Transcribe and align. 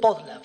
Podlab. 0.00 0.42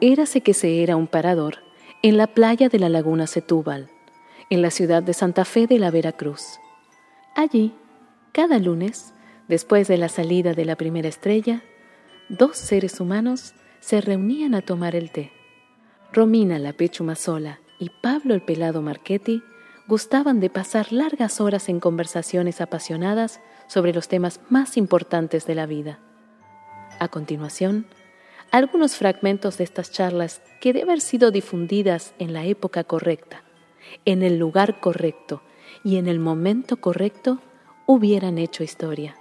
Érase 0.00 0.40
que 0.42 0.54
se 0.54 0.82
era 0.82 0.96
un 0.96 1.06
parador 1.06 1.56
en 2.02 2.16
la 2.16 2.26
playa 2.28 2.68
de 2.68 2.78
la 2.78 2.88
laguna 2.88 3.26
Setúbal, 3.26 3.88
en 4.50 4.62
la 4.62 4.70
ciudad 4.70 5.02
de 5.02 5.14
Santa 5.14 5.44
Fe 5.44 5.66
de 5.66 5.78
la 5.78 5.90
Veracruz. 5.90 6.60
Allí, 7.34 7.74
cada 8.32 8.58
lunes, 8.58 9.14
después 9.48 9.88
de 9.88 9.96
la 9.96 10.08
salida 10.08 10.54
de 10.54 10.64
la 10.64 10.76
primera 10.76 11.08
estrella, 11.08 11.62
dos 12.28 12.56
seres 12.56 13.00
humanos 13.00 13.54
se 13.80 14.00
reunían 14.00 14.54
a 14.54 14.62
tomar 14.62 14.94
el 14.94 15.10
té. 15.10 15.35
Romina 16.12 16.58
la 16.58 16.72
Pechumasola 16.72 17.60
y 17.78 17.90
Pablo 17.90 18.34
el 18.34 18.42
Pelado 18.42 18.80
Marchetti 18.80 19.42
gustaban 19.86 20.40
de 20.40 20.50
pasar 20.50 20.92
largas 20.92 21.40
horas 21.40 21.68
en 21.68 21.78
conversaciones 21.80 22.60
apasionadas 22.60 23.40
sobre 23.66 23.92
los 23.92 24.08
temas 24.08 24.40
más 24.48 24.76
importantes 24.76 25.46
de 25.46 25.54
la 25.54 25.66
vida. 25.66 25.98
A 26.98 27.08
continuación, 27.08 27.86
algunos 28.50 28.96
fragmentos 28.96 29.58
de 29.58 29.64
estas 29.64 29.90
charlas 29.90 30.40
que 30.60 30.72
de 30.72 30.82
haber 30.82 31.00
sido 31.00 31.30
difundidas 31.30 32.14
en 32.18 32.32
la 32.32 32.44
época 32.44 32.84
correcta, 32.84 33.42
en 34.04 34.22
el 34.22 34.38
lugar 34.38 34.80
correcto 34.80 35.42
y 35.84 35.96
en 35.96 36.08
el 36.08 36.18
momento 36.18 36.78
correcto, 36.78 37.40
hubieran 37.86 38.38
hecho 38.38 38.64
historia. 38.64 39.16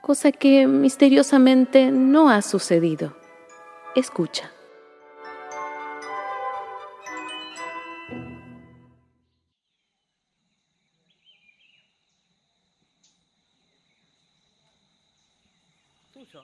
Cosa 0.00 0.32
que 0.32 0.66
misteriosamente 0.66 1.90
no 1.90 2.28
ha 2.28 2.42
sucedido. 2.42 3.16
Escucha. 3.94 4.53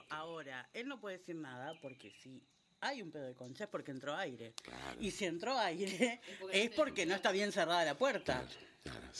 Ahora, 0.09 0.69
él 0.73 0.87
no 0.87 0.99
puede 0.99 1.17
decir 1.17 1.35
nada 1.35 1.73
porque 1.81 2.11
si 2.11 2.41
hay 2.81 3.01
un 3.01 3.11
pedo 3.11 3.25
de 3.25 3.35
concha 3.35 3.65
es 3.65 3.69
porque 3.69 3.91
entró 3.91 4.15
aire. 4.15 4.53
Y 4.99 5.11
si 5.11 5.25
entró 5.25 5.57
aire 5.57 6.19
es 6.51 6.69
porque 6.71 7.05
no 7.05 7.15
está 7.15 7.31
bien 7.31 7.51
cerrada 7.51 7.85
la 7.85 7.97
puerta. 7.97 8.41
Claro, 8.41 8.70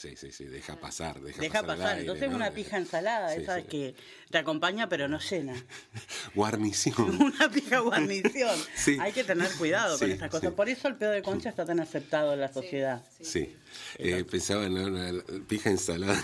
sí, 0.02 0.16
sí, 0.16 0.32
sí, 0.32 0.44
deja 0.46 0.76
pasar, 0.76 1.20
deja, 1.20 1.40
deja 1.40 1.62
pasar. 1.62 2.00
Entonces 2.00 2.28
es 2.28 2.34
una 2.34 2.50
pija 2.50 2.76
ensalada, 2.76 3.34
esa 3.34 3.62
que 3.62 3.94
te 4.30 4.38
acompaña 4.38 4.88
pero 4.88 5.08
no 5.08 5.18
llena. 5.20 5.54
guarnición. 6.34 7.20
una 7.20 7.48
pija 7.50 7.80
guarnición. 7.80 8.58
Hay 9.00 9.12
que 9.12 9.24
tener 9.24 9.50
cuidado 9.52 9.98
con 9.98 10.10
esas 10.10 10.30
cosas. 10.30 10.52
Por 10.52 10.68
eso 10.68 10.88
el 10.88 10.96
pedo 10.96 11.12
de 11.12 11.22
concha 11.22 11.50
está 11.50 11.64
tan 11.64 11.80
aceptado 11.80 12.32
en 12.32 12.40
la 12.40 12.52
sociedad. 12.52 13.04
Sí. 13.20 13.54
Eh, 13.98 14.24
pensaba 14.24 14.66
en 14.66 14.76
una, 14.76 15.22
pija 15.48 15.70
ensalada. 15.70 16.22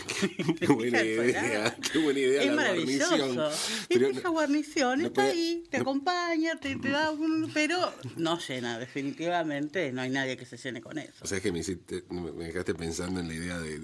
qué, 0.59 0.67
buena 0.67 1.03
idea. 1.03 1.77
Qué 1.93 1.99
buena 1.99 2.19
idea. 2.19 2.43
Es 2.43 2.53
maravilloso. 2.53 3.51
Es 3.89 3.99
pija 3.99 4.29
guarnición, 4.29 5.01
está 5.03 5.23
ahí, 5.23 5.65
te 5.71 5.79
acompaña, 5.79 6.57
te, 6.57 6.75
da 6.77 7.11
un. 7.11 7.51
Pero 7.55 7.93
no 8.17 8.39
llena, 8.39 8.79
definitivamente. 8.79 9.93
No 9.93 10.03
hay 10.03 10.11
nadie 10.11 10.37
que 10.37 10.45
se 10.45 10.57
llene 10.57 10.81
con 10.81 10.99
eso. 10.99 11.13
O 11.21 11.27
sea, 11.27 11.39
es 11.39 11.43
que 11.43 11.53
me, 11.53 11.61
hiciste, 11.61 12.05
me 12.11 12.45
dejaste 12.45 12.75
pensando 12.75 13.21
en 13.21 13.28
la 13.29 13.35
idea 13.35 13.59
de, 13.59 13.79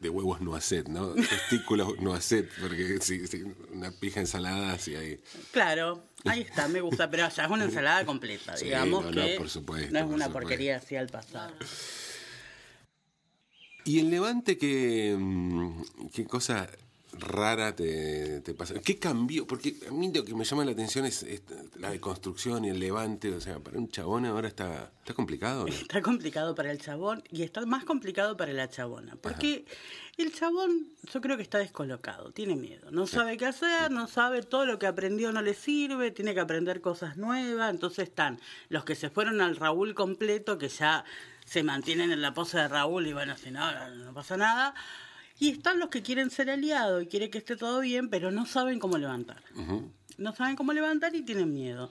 de, 0.00 0.08
huevos 0.08 0.40
no 0.40 0.54
hacer, 0.54 0.88
¿no? 0.88 1.08
Testículos 1.14 2.00
no 2.00 2.14
hacer, 2.14 2.48
porque 2.60 2.98
si, 3.00 3.22
una 3.72 3.90
pija 3.90 4.20
ensalada, 4.20 4.78
sí 4.78 4.94
hay. 4.94 5.20
Claro, 5.52 6.04
ahí 6.24 6.40
está, 6.42 6.68
me 6.68 6.80
gusta, 6.80 7.10
pero 7.10 7.28
ya 7.28 7.44
es 7.44 7.50
una 7.50 7.64
ensalada 7.64 8.04
completa, 8.06 8.54
digamos. 8.62 9.04
No, 9.04 9.10
que 9.10 9.32
no, 9.32 9.38
por 9.38 9.50
supuesto. 9.50 9.92
No 9.92 9.98
es 9.98 10.06
una 10.06 10.30
porquería 10.30 10.76
así 10.76 10.96
al 10.96 11.08
pasar. 11.08 11.52
¿Y 13.84 14.00
el 14.00 14.10
levante 14.10 14.58
qué, 14.58 15.16
qué 16.12 16.24
cosa 16.26 16.68
rara 17.12 17.74
te, 17.74 18.40
te 18.40 18.54
pasa? 18.54 18.74
¿Qué 18.80 18.98
cambió? 18.98 19.46
Porque 19.46 19.76
a 19.88 19.90
mí 19.90 20.12
lo 20.12 20.24
que 20.24 20.34
me 20.34 20.44
llama 20.44 20.64
la 20.64 20.72
atención 20.72 21.04
es, 21.06 21.24
la 21.78 21.90
deconstrucción 21.90 22.64
y 22.64 22.70
el 22.70 22.80
levante. 22.80 23.32
O 23.32 23.40
sea, 23.40 23.58
para 23.58 23.78
un 23.78 23.88
chabón 23.90 24.26
ahora 24.26 24.48
está, 24.48 24.92
está 25.00 25.14
complicado. 25.14 25.66
Está 25.66 26.02
complicado 26.02 26.54
para 26.54 26.70
el 26.70 26.80
chabón 26.80 27.22
y 27.30 27.42
está 27.42 27.64
más 27.66 27.84
complicado 27.84 28.36
para 28.36 28.52
la 28.52 28.68
chabona. 28.68 29.16
Porque 29.16 29.64
el 30.16 30.32
chabón 30.32 30.88
yo 31.12 31.20
creo 31.20 31.36
que 31.36 31.42
está 31.42 31.58
descolocado, 31.58 32.32
tiene 32.32 32.56
miedo. 32.56 32.90
No 32.90 33.06
sabe 33.06 33.36
qué 33.36 33.46
hacer, 33.46 33.90
no 33.90 34.06
sabe 34.06 34.42
todo 34.42 34.66
lo 34.66 34.78
que 34.78 34.86
aprendió 34.86 35.32
no 35.32 35.42
le 35.42 35.54
sirve, 35.54 36.10
tiene 36.10 36.34
que 36.34 36.40
aprender 36.40 36.80
cosas 36.80 37.16
nuevas. 37.16 37.70
Entonces 37.70 38.08
están 38.08 38.40
los 38.68 38.84
que 38.84 38.94
se 38.94 39.10
fueron 39.10 39.40
al 39.40 39.56
Raúl 39.56 39.94
completo, 39.94 40.58
que 40.58 40.68
ya 40.68 41.04
se 41.44 41.62
mantienen 41.62 42.12
en 42.12 42.20
la 42.20 42.34
pose 42.34 42.58
de 42.58 42.68
Raúl 42.68 43.06
y 43.06 43.14
bueno, 43.14 43.34
si 43.38 43.50
no, 43.50 43.88
no 43.88 44.12
pasa 44.12 44.36
nada 44.36 44.74
y 45.38 45.50
están 45.50 45.78
los 45.78 45.88
que 45.88 46.02
quieren 46.02 46.30
ser 46.30 46.50
aliados 46.50 47.02
y 47.02 47.06
quieren 47.06 47.30
que 47.30 47.38
esté 47.38 47.56
todo 47.56 47.80
bien, 47.80 48.08
pero 48.08 48.30
no 48.30 48.46
saben 48.46 48.78
cómo 48.78 48.98
levantar. 48.98 49.42
No 50.16 50.34
saben 50.34 50.56
cómo 50.56 50.72
levantar 50.72 51.14
y 51.14 51.22
tienen 51.22 51.52
miedo. 51.52 51.90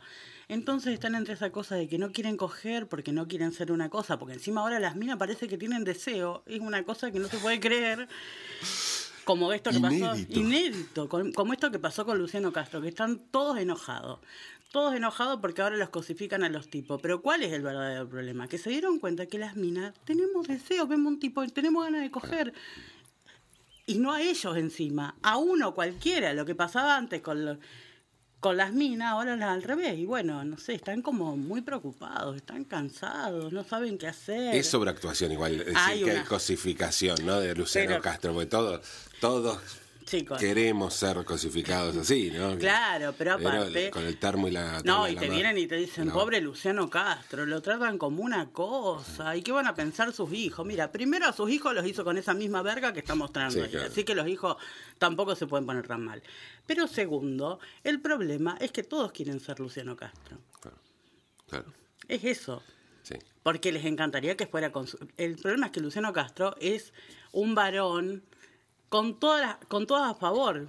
Entonces 0.49 0.93
están 0.93 1.15
entre 1.15 1.33
esa 1.33 1.49
cosa 1.51 1.75
de 1.75 1.87
que 1.87 1.97
no 1.97 2.11
quieren 2.11 2.37
coger 2.37 2.87
porque 2.87 3.11
no 3.11 3.27
quieren 3.27 3.51
ser 3.51 3.71
una 3.71 3.89
cosa, 3.89 4.17
porque 4.17 4.33
encima 4.33 4.61
ahora 4.61 4.79
las 4.79 4.95
minas 4.95 5.17
parece 5.17 5.47
que 5.47 5.57
tienen 5.57 5.83
deseo, 5.83 6.43
es 6.45 6.59
una 6.59 6.83
cosa 6.83 7.11
que 7.11 7.19
no 7.19 7.27
se 7.27 7.37
puede 7.37 7.59
creer. 7.59 8.07
Como 9.25 9.51
esto 9.51 9.71
que 9.71 9.79
pasó, 9.81 10.15
inédito, 10.29 11.09
como 11.09 11.51
esto 11.51 11.69
que 11.69 11.79
pasó 11.79 12.05
con 12.05 12.17
Luciano 12.17 12.53
Castro, 12.53 12.81
que 12.81 12.87
están 12.87 13.19
todos 13.29 13.57
enojados 13.57 14.19
todos 14.71 14.93
enojados 14.93 15.39
porque 15.39 15.61
ahora 15.61 15.77
los 15.77 15.89
cosifican 15.89 16.43
a 16.43 16.49
los 16.49 16.69
tipos. 16.69 17.01
Pero 17.01 17.21
¿cuál 17.21 17.43
es 17.43 17.53
el 17.53 17.61
verdadero 17.61 18.07
problema? 18.07 18.47
Que 18.47 18.57
se 18.57 18.69
dieron 18.69 18.99
cuenta 18.99 19.25
que 19.25 19.37
las 19.37 19.55
minas 19.55 19.93
tenemos 20.05 20.47
deseo, 20.47 20.87
vemos 20.87 21.13
un 21.13 21.19
tipo, 21.19 21.45
tenemos 21.47 21.85
ganas 21.85 22.01
de 22.01 22.11
coger 22.11 22.53
y 23.87 23.97
no 23.99 24.13
a 24.13 24.21
ellos 24.21 24.57
encima, 24.57 25.15
a 25.23 25.37
uno 25.37 25.73
cualquiera, 25.73 26.33
lo 26.33 26.45
que 26.45 26.53
pasaba 26.53 26.97
antes 26.97 27.21
con, 27.21 27.59
con 28.41 28.57
las 28.57 28.73
minas, 28.73 29.13
ahora 29.13 29.35
es 29.35 29.41
al 29.41 29.63
revés. 29.63 29.97
Y 29.97 30.05
bueno, 30.05 30.43
no 30.43 30.57
sé, 30.57 30.75
están 30.75 31.01
como 31.01 31.37
muy 31.37 31.61
preocupados, 31.61 32.35
están 32.35 32.65
cansados, 32.65 33.53
no 33.53 33.63
saben 33.63 33.97
qué 33.97 34.07
hacer. 34.07 34.53
Es 34.53 34.67
sobreactuación 34.67 35.31
igual, 35.31 35.57
decir 35.57 35.73
hay 35.77 36.03
que 36.03 36.11
hay 36.11 36.23
cosificación, 36.25 37.25
¿no? 37.25 37.39
De 37.39 37.55
Luciano 37.55 38.01
Castro, 38.01 38.33
porque 38.33 38.47
todo, 38.47 38.81
todos 39.21 39.59
Queremos 40.39 40.93
ser 40.93 41.25
cosificados 41.25 41.97
así, 41.97 42.31
¿no? 42.31 42.57
Claro, 42.57 43.13
pero 43.17 43.33
aparte. 43.33 43.91
con 43.91 44.05
el 44.05 44.17
termo 44.17 44.47
y 44.47 44.51
la. 44.51 44.81
No, 44.85 45.07
y 45.07 45.15
te 45.15 45.29
vienen 45.29 45.57
y 45.57 45.67
te 45.67 45.75
dicen, 45.75 46.09
pobre 46.11 46.39
Luciano 46.39 46.89
Castro, 46.89 47.45
lo 47.45 47.61
tratan 47.61 47.97
como 47.97 48.23
una 48.23 48.49
cosa. 48.51 49.35
¿Y 49.35 49.41
qué 49.41 49.51
van 49.51 49.67
a 49.67 49.75
pensar 49.75 50.13
sus 50.13 50.31
hijos? 50.31 50.65
Mira, 50.65 50.91
primero 50.91 51.25
a 51.27 51.33
sus 51.33 51.49
hijos 51.49 51.73
los 51.73 51.85
hizo 51.85 52.05
con 52.05 52.17
esa 52.17 52.33
misma 52.33 52.61
verga 52.61 52.93
que 52.93 52.99
está 52.99 53.15
mostrando. 53.15 53.61
Así 53.85 54.05
que 54.05 54.15
los 54.15 54.27
hijos 54.27 54.55
tampoco 54.97 55.35
se 55.35 55.45
pueden 55.45 55.65
poner 55.65 55.85
tan 55.87 56.03
mal. 56.03 56.23
Pero 56.65 56.87
segundo, 56.87 57.59
el 57.83 57.99
problema 57.99 58.57
es 58.61 58.71
que 58.71 58.83
todos 58.83 59.11
quieren 59.11 59.41
ser 59.41 59.59
Luciano 59.59 59.97
Castro. 59.97 60.37
Claro. 60.61 60.77
claro. 61.49 61.73
Es 62.07 62.23
eso. 62.23 62.63
Sí. 63.03 63.15
Porque 63.43 63.73
les 63.73 63.83
encantaría 63.83 64.37
que 64.37 64.47
fuera. 64.47 64.71
Con 64.71 64.87
El 65.17 65.35
problema 65.35 65.65
es 65.65 65.71
que 65.73 65.81
Luciano 65.81 66.13
Castro 66.13 66.55
es 66.61 66.93
un 67.33 67.55
varón 67.55 68.23
con 68.89 69.19
todas 69.19 69.57
con 69.67 69.85
todas 69.87 70.11
a 70.11 70.15
favor. 70.15 70.67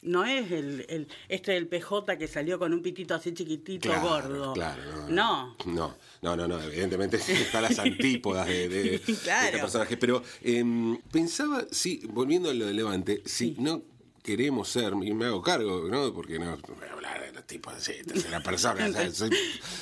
No 0.00 0.24
es 0.24 0.52
el, 0.52 0.86
el 0.88 1.08
este 1.28 1.52
del 1.52 1.66
PJ 1.66 2.16
que 2.18 2.28
salió 2.28 2.56
con 2.58 2.72
un 2.72 2.82
pitito 2.82 3.16
así 3.16 3.34
chiquitito, 3.34 3.90
gordo. 4.00 4.52
Claro, 4.52 4.80
no, 5.08 5.56
no. 5.66 5.96
No, 6.22 6.36
no, 6.36 6.46
no, 6.46 6.62
evidentemente 6.62 7.16
están 7.28 7.62
las 7.62 7.78
antípodas 7.80 8.46
de, 8.46 8.68
de, 8.68 8.94
este 9.06 9.58
personaje. 9.60 9.96
Pero 9.96 10.22
em, 10.42 10.96
pensaba, 11.10 11.64
sí, 11.70 12.02
volviendo 12.10 12.48
a 12.48 12.54
lo 12.54 12.66
de 12.66 12.74
Levante, 12.74 13.22
si 13.24 13.56
no 13.58 13.82
queremos 14.22 14.68
ser, 14.68 14.92
y 15.02 15.14
me 15.14 15.24
hago 15.24 15.40
cargo, 15.40 15.88
¿no? 15.88 16.12
Porque 16.12 16.38
no 16.38 16.56
voy 16.56 16.88
a 16.88 16.92
hablar 16.92 17.24
de 17.24 17.32
los 17.32 17.46
tipos 17.46 17.72
así, 17.72 17.92
tercera 18.06 18.40
persona. 18.42 18.86
soy, 19.12 19.30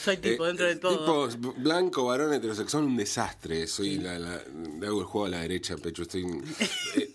soy, 0.04 0.16
tipo 0.18 0.44
eh, 0.44 0.48
dentro 0.48 0.66
de 0.66 0.76
todo. 0.76 1.28
Tipo 1.28 1.52
blanco, 1.58 2.04
varón, 2.04 2.32
heterosexual, 2.32 2.84
un 2.84 2.96
desastre. 2.96 3.66
Soy 3.66 3.98
la, 3.98 4.18
la, 4.18 4.34
hago 4.86 5.00
el 5.00 5.06
juego 5.06 5.26
a 5.26 5.30
la 5.30 5.40
derecha, 5.40 5.76
pecho. 5.76 6.02
Estoy. 6.02 6.24
Eh, 6.96 7.05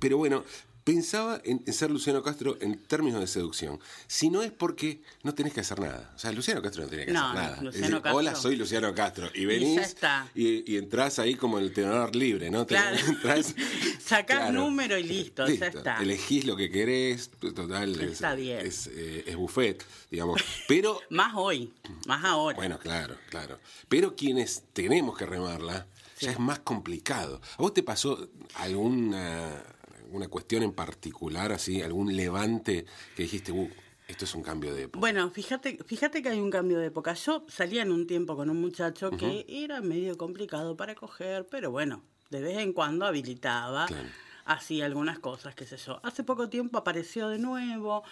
pero 0.00 0.16
bueno, 0.16 0.44
pensaba 0.84 1.40
en, 1.44 1.72
ser 1.72 1.90
Luciano 1.90 2.22
Castro 2.22 2.56
en 2.60 2.76
términos 2.76 3.20
de 3.20 3.26
seducción. 3.26 3.78
Si 4.06 4.30
no 4.30 4.42
es 4.42 4.50
porque 4.50 5.00
no 5.22 5.34
tenés 5.34 5.52
que 5.52 5.60
hacer 5.60 5.78
nada. 5.78 6.10
O 6.16 6.18
sea, 6.18 6.32
Luciano 6.32 6.62
Castro 6.62 6.82
no 6.84 6.88
tiene 6.88 7.06
que 7.06 7.12
hacer 7.12 7.92
nada. 7.92 8.12
Hola, 8.12 8.34
soy 8.34 8.56
Luciano 8.56 8.94
Castro. 8.94 9.28
Y 9.34 9.44
venís 9.46 9.96
y, 10.34 10.72
y, 10.72 10.76
entrás 10.78 11.18
ahí 11.18 11.34
como 11.34 11.58
el 11.58 11.72
tenedor 11.72 12.16
libre, 12.16 12.50
¿no? 12.50 12.66
Claro. 12.66 12.96
Sacás 14.04 14.52
número 14.52 14.98
y 14.98 15.04
listo, 15.04 15.46
ya 15.46 15.66
está. 15.68 16.02
Elegís 16.02 16.44
lo 16.44 16.56
que 16.56 16.70
querés, 16.70 17.30
total. 17.30 18.00
Está 18.00 18.32
es, 18.32 18.36
bien. 18.36 18.58
Eh, 18.60 19.24
es, 19.26 19.36
buffet, 19.36 19.84
digamos. 20.10 20.42
Pero. 20.66 21.00
más 21.10 21.34
hoy, 21.36 21.72
más 22.06 22.24
ahora. 22.24 22.56
Bueno, 22.56 22.78
claro, 22.78 23.16
claro. 23.28 23.58
Pero 23.88 24.16
quienes 24.16 24.64
tenemos 24.72 25.16
que 25.16 25.26
remarla. 25.26 25.86
Ya 26.18 26.32
es 26.32 26.38
más 26.38 26.58
complicado. 26.58 27.40
¿A 27.56 27.62
vos 27.62 27.72
te 27.72 27.82
pasó 27.82 28.28
alguna 28.56 29.64
una 30.12 30.28
cuestión 30.28 30.62
en 30.62 30.72
particular, 30.72 31.52
así, 31.52 31.82
algún 31.82 32.14
levante 32.16 32.84
que 33.16 33.22
dijiste, 33.24 33.52
uh, 33.52 33.68
Esto 34.08 34.24
es 34.24 34.34
un 34.34 34.42
cambio 34.42 34.74
de 34.74 34.82
época. 34.84 34.98
Bueno, 34.98 35.30
fíjate, 35.30 35.78
fíjate 35.84 36.20
que 36.20 36.30
hay 36.30 36.40
un 36.40 36.50
cambio 36.50 36.78
de 36.80 36.86
época. 36.86 37.14
Yo 37.14 37.44
salía 37.48 37.82
en 37.82 37.92
un 37.92 38.06
tiempo 38.08 38.34
con 38.34 38.50
un 38.50 38.60
muchacho 38.60 39.10
que 39.12 39.46
era 39.48 39.80
medio 39.80 40.16
complicado 40.18 40.76
para 40.76 40.96
coger, 40.96 41.46
pero 41.48 41.70
bueno, 41.70 42.02
de 42.28 42.40
vez 42.40 42.58
en 42.58 42.72
cuando 42.72 43.06
habilitaba, 43.06 43.86
Claro. 43.86 44.08
hacía 44.46 44.86
algunas 44.86 45.20
cosas, 45.20 45.54
qué 45.54 45.64
sé 45.64 45.76
yo. 45.76 46.00
Hace 46.02 46.24
poco 46.24 46.48
tiempo 46.48 46.76
apareció 46.78 47.28
de 47.28 47.38
nuevo, 47.38 48.02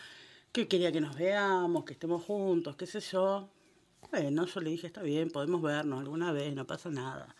que 0.52 0.68
quería 0.68 0.92
que 0.92 1.00
nos 1.00 1.16
veamos, 1.16 1.84
que 1.84 1.94
estemos 1.94 2.22
juntos, 2.22 2.76
qué 2.76 2.86
sé 2.86 3.00
yo. 3.00 3.50
Bueno, 4.12 4.46
yo 4.46 4.60
le 4.60 4.70
dije, 4.70 4.86
está 4.86 5.02
bien, 5.02 5.30
podemos 5.30 5.60
vernos 5.62 5.98
alguna 6.00 6.30
vez, 6.30 6.54
no 6.54 6.64
pasa 6.64 6.90
nada. 6.90 7.34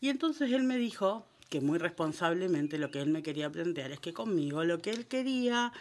Y 0.00 0.08
entonces 0.08 0.52
él 0.52 0.62
me 0.62 0.76
dijo 0.76 1.26
que 1.48 1.60
muy 1.60 1.78
responsablemente 1.78 2.78
lo 2.78 2.90
que 2.90 3.00
él 3.00 3.08
me 3.08 3.22
quería 3.22 3.50
plantear 3.50 3.90
es 3.92 4.00
que 4.00 4.12
conmigo 4.12 4.64
lo 4.64 4.80
que 4.80 4.90
él 4.90 5.06
quería 5.06 5.72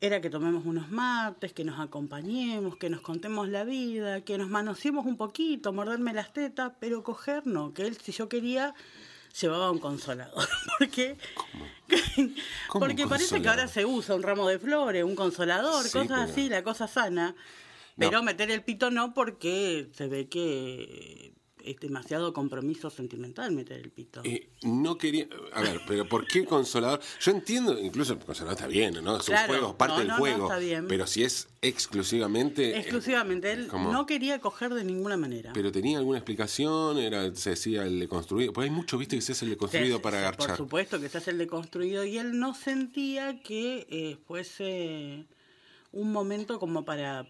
era 0.00 0.20
que 0.20 0.30
tomemos 0.30 0.64
unos 0.64 0.90
mates, 0.90 1.52
que 1.52 1.64
nos 1.64 1.80
acompañemos, 1.80 2.76
que 2.76 2.88
nos 2.88 3.00
contemos 3.00 3.48
la 3.48 3.64
vida, 3.64 4.20
que 4.20 4.38
nos 4.38 4.48
manoseemos 4.48 5.06
un 5.06 5.16
poquito, 5.16 5.72
morderme 5.72 6.12
las 6.12 6.32
tetas, 6.32 6.72
pero 6.78 7.02
coger 7.02 7.46
no, 7.46 7.74
que 7.74 7.82
él 7.86 7.96
si 7.96 8.12
yo 8.12 8.28
quería 8.28 8.74
llevaba 9.40 9.70
un 9.70 9.78
consolador. 9.78 10.48
Porque, 10.78 11.16
¿Cómo 12.68 12.86
porque 12.86 13.06
parece 13.06 13.40
que 13.42 13.48
ahora 13.48 13.66
se 13.68 13.84
usa 13.84 14.14
un 14.14 14.22
ramo 14.22 14.48
de 14.48 14.58
flores, 14.58 15.04
un 15.04 15.14
consolador, 15.16 15.84
Sí, 15.84 15.90
cosas 15.92 16.08
pero- 16.08 16.22
así, 16.22 16.48
la 16.48 16.62
cosa 16.62 16.86
sana. 16.86 17.30
No. 17.30 18.06
Pero 18.08 18.22
meter 18.22 18.50
el 18.50 18.62
pito 18.62 18.90
no 18.90 19.12
porque 19.14 19.88
se 19.92 20.06
ve 20.06 20.28
que 20.28 21.32
es 21.64 21.78
demasiado 21.80 22.32
compromiso 22.32 22.90
sentimental 22.90 23.52
meter 23.52 23.78
el 23.80 23.90
pito. 23.90 24.20
Eh, 24.24 24.48
no 24.62 24.96
quería. 24.98 25.26
A 25.52 25.62
ver, 25.62 25.80
pero 25.86 26.08
¿por 26.08 26.26
qué 26.26 26.44
consolador? 26.44 27.00
Yo 27.20 27.30
entiendo, 27.32 27.78
incluso 27.78 28.12
el 28.14 28.18
consolador 28.20 28.56
está 28.56 28.66
bien, 28.66 28.94
¿no? 29.02 29.16
Es 29.16 29.28
un 29.28 29.34
Claro, 29.34 29.48
juego, 29.48 29.68
es 29.70 29.74
parte 29.74 29.92
no, 29.94 29.98
del 30.00 30.08
no, 30.08 30.14
no, 30.14 30.18
juego. 30.20 30.44
está 30.44 30.58
bien. 30.58 30.86
Pero 30.88 31.06
si 31.06 31.24
es 31.24 31.48
exclusivamente. 31.62 32.70
eh, 32.70 32.78
Exclusivamente, 32.78 33.52
él 33.52 33.68
como- 33.68 33.92
no 33.92 34.06
quería 34.06 34.38
coger 34.40 34.72
de 34.74 34.84
ninguna 34.84 35.16
manera. 35.16 35.52
Pero 35.52 35.72
tenía 35.72 35.98
alguna 35.98 36.18
explicación, 36.18 36.98
era, 36.98 37.34
se 37.34 37.50
decía 37.50 37.82
el 37.84 37.98
deconstruido. 38.00 38.52
Pues 38.52 38.68
hay 38.68 38.74
mucho, 38.74 38.98
viste, 38.98 39.16
que 39.16 39.22
se 39.22 39.32
hace 39.32 39.44
el 39.44 39.52
deconstruido 39.52 39.96
Sí, 39.96 40.02
para 40.02 40.18
sí, 40.18 40.22
agarchar. 40.24 40.48
Por 40.48 40.56
supuesto 40.56 41.00
que 41.00 41.08
se 41.08 41.18
hace 41.18 41.30
el 41.30 41.38
deconstruido 41.38 42.04
y 42.04 42.18
él 42.18 42.38
no 42.38 42.54
sentía 42.54 43.40
que 43.42 43.86
eh, 43.90 44.16
fuese 44.26 45.26
un 45.92 46.12
momento 46.12 46.58
como 46.58 46.84
para 46.84 47.26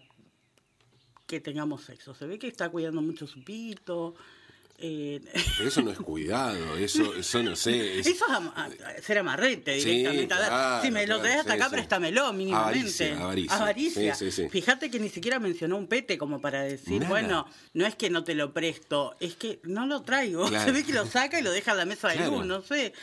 que 1.29 1.39
tengamos 1.39 1.83
sexo. 1.83 2.13
Se 2.15 2.25
ve 2.25 2.37
que 2.39 2.47
está 2.47 2.69
cuidando 2.69 3.01
mucho 3.01 3.27
su 3.27 3.43
pito. 3.43 4.15
eh, 4.81 5.19
Pero 5.57 5.69
eso 5.69 5.81
no 5.81 5.91
es 5.91 5.99
cuidado, 5.99 6.75
eso, 6.77 7.13
eso 7.13 7.43
no 7.43 7.55
sé. 7.55 7.99
es- 7.99 8.07
Eso 8.07 8.25
es 8.25 8.31
ama- 8.31 8.69
ser 9.03 9.17
amarrete 9.19 9.79
Sí, 9.79 9.89
directamente. 9.89 10.33
Ver, 10.35 10.47
claro, 10.47 10.81
si 10.83 10.89
me 10.91 11.01
lo 11.01 11.05
claro, 11.15 11.21
traes 11.21 11.39
hasta 11.41 11.51
sí, 11.53 11.57
acá, 11.59 11.69
sí. 11.69 11.75
préstamelo 11.75 12.33
mínimamente. 12.33 13.11
Avaricia, 13.11 13.23
avaricia. 13.23 13.55
Avaricia. 13.57 14.15
Sí, 14.15 14.31
sí, 14.31 14.43
sí. 14.43 14.49
Fíjate 14.49 14.89
que 14.89 14.99
ni 14.99 15.09
siquiera 15.09 15.37
mencionó 15.39 15.77
un 15.77 15.87
pete 15.87 16.17
como 16.17 16.39
para 16.41 16.63
decir, 16.63 16.95
Nada. 17.01 17.09
bueno, 17.09 17.45
no 17.73 17.85
es 17.85 17.95
que 17.95 18.09
no 18.09 18.23
te 18.23 18.33
lo 18.35 18.53
presto, 18.53 19.15
es 19.19 19.35
que 19.35 19.59
no 19.63 19.85
lo 19.85 20.01
traigo. 20.01 20.45
Claro. 20.49 20.65
Se 20.65 20.71
ve 20.71 20.83
que 20.85 20.93
lo 20.93 21.05
saca 21.05 21.39
y 21.39 21.43
lo 21.43 21.51
deja 21.51 21.71
en 21.71 21.77
la 21.77 21.85
mesa 21.85 22.07
de 22.09 22.25
luz, 22.25 22.45
no 22.45 22.61
sé. 22.63 22.93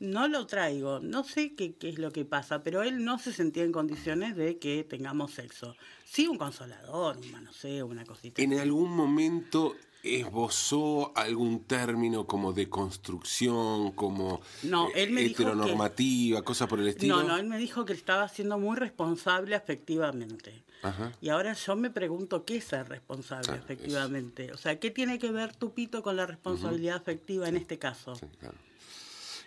No 0.00 0.28
lo 0.28 0.46
traigo, 0.46 0.98
no 1.00 1.24
sé 1.24 1.54
qué, 1.54 1.74
qué 1.74 1.90
es 1.90 1.98
lo 1.98 2.10
que 2.10 2.24
pasa, 2.24 2.62
pero 2.62 2.82
él 2.82 3.04
no 3.04 3.18
se 3.18 3.32
sentía 3.32 3.64
en 3.64 3.72
condiciones 3.72 4.34
de 4.34 4.58
que 4.58 4.82
tengamos 4.82 5.32
sexo. 5.32 5.76
Sí, 6.04 6.26
un 6.26 6.38
consolador, 6.38 7.18
un 7.18 7.30
manoseo, 7.30 7.86
una 7.86 8.04
cosita. 8.04 8.40
¿En 8.42 8.54
algún 8.58 8.90
momento 8.90 9.76
esbozó 10.02 11.12
algún 11.16 11.64
término 11.64 12.26
como 12.26 12.52
de 12.52 12.68
construcción, 12.70 13.92
como 13.92 14.40
No, 14.62 14.88
eh, 14.88 14.92
él 15.02 15.10
me 15.10 15.20
dijo 15.22 15.36
que- 15.36 15.42
heteronormativa, 15.42 16.42
cosas 16.42 16.68
por 16.68 16.80
el 16.80 16.88
estilo? 16.88 17.16
No, 17.22 17.28
no, 17.28 17.36
él 17.36 17.46
me 17.46 17.58
dijo 17.58 17.84
que 17.84 17.92
estaba 17.92 18.28
siendo 18.28 18.58
muy 18.58 18.76
responsable 18.76 19.54
afectivamente. 19.54 20.62
Ajá. 20.82 21.12
Y 21.20 21.28
ahora 21.28 21.52
yo 21.52 21.76
me 21.76 21.90
pregunto 21.90 22.44
qué 22.46 22.56
es 22.56 22.64
ser 22.64 22.88
responsable 22.88 23.44
Claro, 23.44 23.62
afectivamente. 23.62 24.50
O 24.52 24.56
sea, 24.56 24.78
¿qué 24.80 24.90
tiene 24.90 25.18
que 25.18 25.30
ver 25.30 25.54
tu 25.54 25.74
pito 25.74 26.02
con 26.02 26.16
la 26.16 26.24
responsabilidad 26.24 26.96
afectiva 26.96 27.48
en 27.48 27.56
este 27.56 27.78
caso? 27.78 28.14
Sí, 28.16 28.24
claro. 28.38 28.56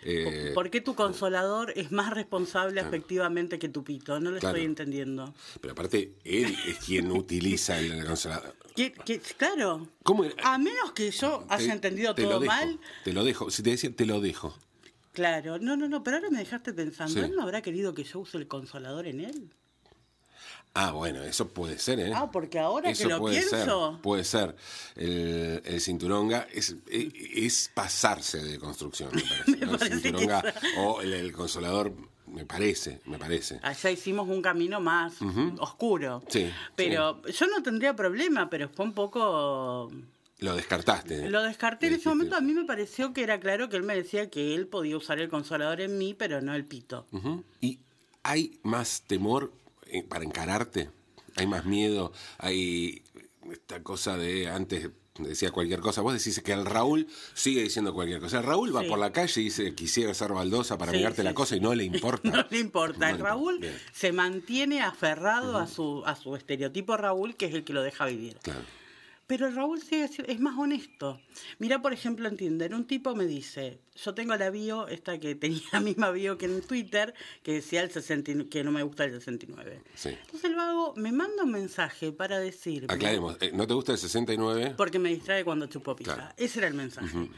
Eh, 0.04 0.50
¿Por 0.54 0.70
qué 0.70 0.80
tu 0.80 0.94
consolador 0.94 1.72
es 1.76 1.90
más 1.90 2.12
responsable 2.12 2.80
afectivamente 2.80 3.58
que 3.58 3.68
tu 3.68 3.82
pito? 3.82 4.20
No 4.20 4.30
lo 4.30 4.38
Claro. 4.38 4.56
estoy 4.56 4.66
entendiendo. 4.66 5.34
pero 5.60 5.72
aparte, 5.72 6.14
él 6.24 6.54
es 6.66 6.78
quien 6.78 7.10
utiliza 7.10 7.78
el 7.80 8.04
consolador. 8.04 8.54
¿Qué- 8.76 8.92
qué- 8.92 9.18
claro. 9.20 9.88
¿Cómo? 10.02 10.24
A 10.42 10.58
menos 10.58 10.92
que 10.92 11.10
yo 11.10 11.46
haya 11.48 11.66
Te- 11.68 11.72
entendido 11.72 12.14
te 12.14 12.22
lo 12.22 12.28
todo 12.30 12.40
dejo, 12.40 12.52
mal. 12.52 12.80
Te 13.04 13.12
lo 13.12 13.24
dejo. 13.24 13.50
Si 13.50 13.62
te 13.62 13.70
decía, 13.70 13.94
te 13.94 14.04
lo 14.04 14.20
dejo. 14.20 14.54
Claro. 15.12 15.58
No, 15.58 15.76
no, 15.76 15.88
no, 15.88 16.02
pero 16.02 16.16
ahora 16.16 16.28
me 16.30 16.38
dejaste 16.38 16.72
pensando. 16.72 17.14
Sí. 17.14 17.20
¿Él 17.20 17.34
no 17.36 17.42
habrá 17.42 17.62
querido 17.62 17.94
que 17.94 18.02
yo 18.04 18.18
use 18.20 18.36
el 18.36 18.48
consolador 18.48 19.06
en 19.06 19.20
él? 19.20 19.50
Ah, 20.76 20.90
bueno, 20.90 21.22
eso 21.22 21.48
puede 21.48 21.78
ser, 21.78 22.00
¿eh? 22.00 22.12
Ah, 22.12 22.30
porque 22.32 22.58
ahora 22.58 22.90
Eso 22.90 23.04
que 23.04 23.08
lo 23.10 23.20
puede 23.20 23.38
pienso. 23.38 23.92
Ser, 23.92 24.02
puede 24.02 24.24
ser. 24.24 24.56
El, 24.96 25.62
el 25.64 25.80
cinturonga 25.80 26.48
es, 26.52 26.74
es, 26.90 27.12
es 27.14 27.70
pasarse 27.72 28.42
de 28.42 28.58
construcción, 28.58 29.10
me 29.14 29.22
parece. 29.22 29.56
¿no? 29.66 29.72
El 29.72 29.78
parece 29.78 30.00
cinturonga 30.00 30.54
o 30.78 31.00
el, 31.00 31.12
el 31.12 31.32
consolador, 31.32 31.92
me 32.26 32.44
parece, 32.44 33.00
me 33.04 33.18
parece. 33.18 33.60
Allá 33.62 33.90
hicimos 33.92 34.28
un 34.28 34.42
camino 34.42 34.80
más 34.80 35.14
oscuro. 35.60 36.24
Sí, 36.28 36.50
Pero 36.74 37.22
yo 37.22 37.46
no 37.46 37.62
tendría 37.62 37.94
problema, 37.94 38.50
pero 38.50 38.68
fue 38.68 38.84
un 38.84 38.94
poco... 38.94 39.92
Lo 40.40 40.56
descartaste. 40.56 41.30
Lo 41.30 41.44
descarté 41.44 41.86
en 41.86 41.94
ese 41.94 42.08
momento. 42.08 42.34
A 42.34 42.40
mí 42.40 42.52
me 42.52 42.64
pareció 42.64 43.12
que 43.12 43.22
era 43.22 43.38
claro 43.38 43.68
que 43.68 43.76
él 43.76 43.84
me 43.84 43.94
decía 43.94 44.28
que 44.28 44.56
él 44.56 44.66
podía 44.66 44.96
usar 44.96 45.20
el 45.20 45.28
consolador 45.28 45.80
en 45.80 45.96
mí, 45.96 46.14
pero 46.14 46.40
no 46.40 46.52
el 46.56 46.64
pito. 46.64 47.06
¿Y 47.60 47.78
hay 48.24 48.58
más 48.64 49.02
temor 49.06 49.52
para 50.02 50.24
encararte? 50.24 50.90
¿Hay 51.36 51.46
más 51.46 51.64
miedo? 51.64 52.12
¿Hay 52.38 53.02
esta 53.50 53.82
cosa 53.82 54.16
de 54.16 54.48
antes 54.48 54.90
decía 55.18 55.50
cualquier 55.50 55.80
cosa? 55.80 56.00
Vos 56.00 56.12
decís 56.14 56.40
que 56.42 56.52
el 56.52 56.64
Raúl 56.64 57.06
sigue 57.34 57.62
diciendo 57.62 57.92
cualquier 57.94 58.20
cosa. 58.20 58.38
El 58.38 58.44
Raúl 58.44 58.74
va 58.74 58.82
Sí. 58.82 58.88
por 58.88 58.98
la 58.98 59.12
calle 59.12 59.40
y 59.40 59.44
dice 59.44 59.74
quisiera 59.74 60.12
ser 60.14 60.32
baldosa 60.32 60.76
para 60.78 60.92
Sí, 60.92 60.98
mirarte 60.98 61.22
sí, 61.22 61.24
la 61.24 61.34
cosa 61.34 61.56
y 61.56 61.60
no 61.60 61.74
le 61.74 61.84
importa. 61.84 62.28
No 62.30 62.46
le 62.50 62.58
importa. 62.58 63.08
No 63.10 63.16
El 63.16 63.20
Raúl 63.22 63.58
Bien, 63.60 63.78
se 63.92 64.12
mantiene 64.12 64.80
aferrado 64.82 65.58
a, 65.58 65.66
su, 65.66 66.02
a 66.06 66.16
su 66.16 66.34
estereotipo 66.36 66.96
Raúl, 66.96 67.36
que 67.36 67.46
es 67.46 67.54
el 67.54 67.64
que 67.64 67.72
lo 67.72 67.82
deja 67.82 68.06
vivir. 68.06 68.38
claro. 68.42 68.60
Pero 69.26 69.50
Raúl 69.50 69.80
sigue 69.80 70.06
siendo- 70.08 70.32
es 70.32 70.38
más 70.40 70.58
honesto. 70.58 71.18
Mira, 71.58 71.80
por 71.80 71.92
ejemplo, 71.94 72.28
en 72.28 72.36
Tinder, 72.36 72.74
un 72.74 72.86
tipo 72.86 73.14
me 73.16 73.24
dice, 73.26 73.80
yo 73.96 74.12
tengo 74.14 74.36
la 74.36 74.50
bio, 74.50 74.86
esta 74.88 75.18
que 75.18 75.34
tenía 75.34 75.62
la 75.72 75.80
misma 75.80 76.10
bio 76.10 76.36
que 76.36 76.44
en 76.46 76.60
Twitter, 76.60 77.14
que 77.42 77.52
decía 77.54 77.82
el 77.82 77.90
69, 77.90 78.50
que 78.50 78.62
no 78.64 78.70
me 78.70 78.82
gusta 78.82 79.04
el 79.04 79.12
69. 79.12 79.82
Sí. 79.94 80.10
Entonces 80.10 80.44
el 80.44 80.56
vago 80.56 80.92
me 80.96 81.10
manda 81.12 81.42
un 81.44 81.52
mensaje 81.52 82.12
para 82.12 82.38
decirme... 82.38 82.92
Aclaremos, 82.92 83.36
eh, 83.40 83.50
¿no 83.54 83.66
te 83.66 83.72
gusta 83.74 83.92
el 83.92 83.98
69? 83.98 84.74
Porque 84.76 84.98
me 84.98 85.08
distrae 85.08 85.42
cuando 85.44 85.66
chupo 85.66 85.96
pizza. 85.96 86.14
Claro. 86.14 86.34
Ese 86.36 86.58
era 86.58 86.68
el 86.68 86.74
mensaje. 86.74 87.30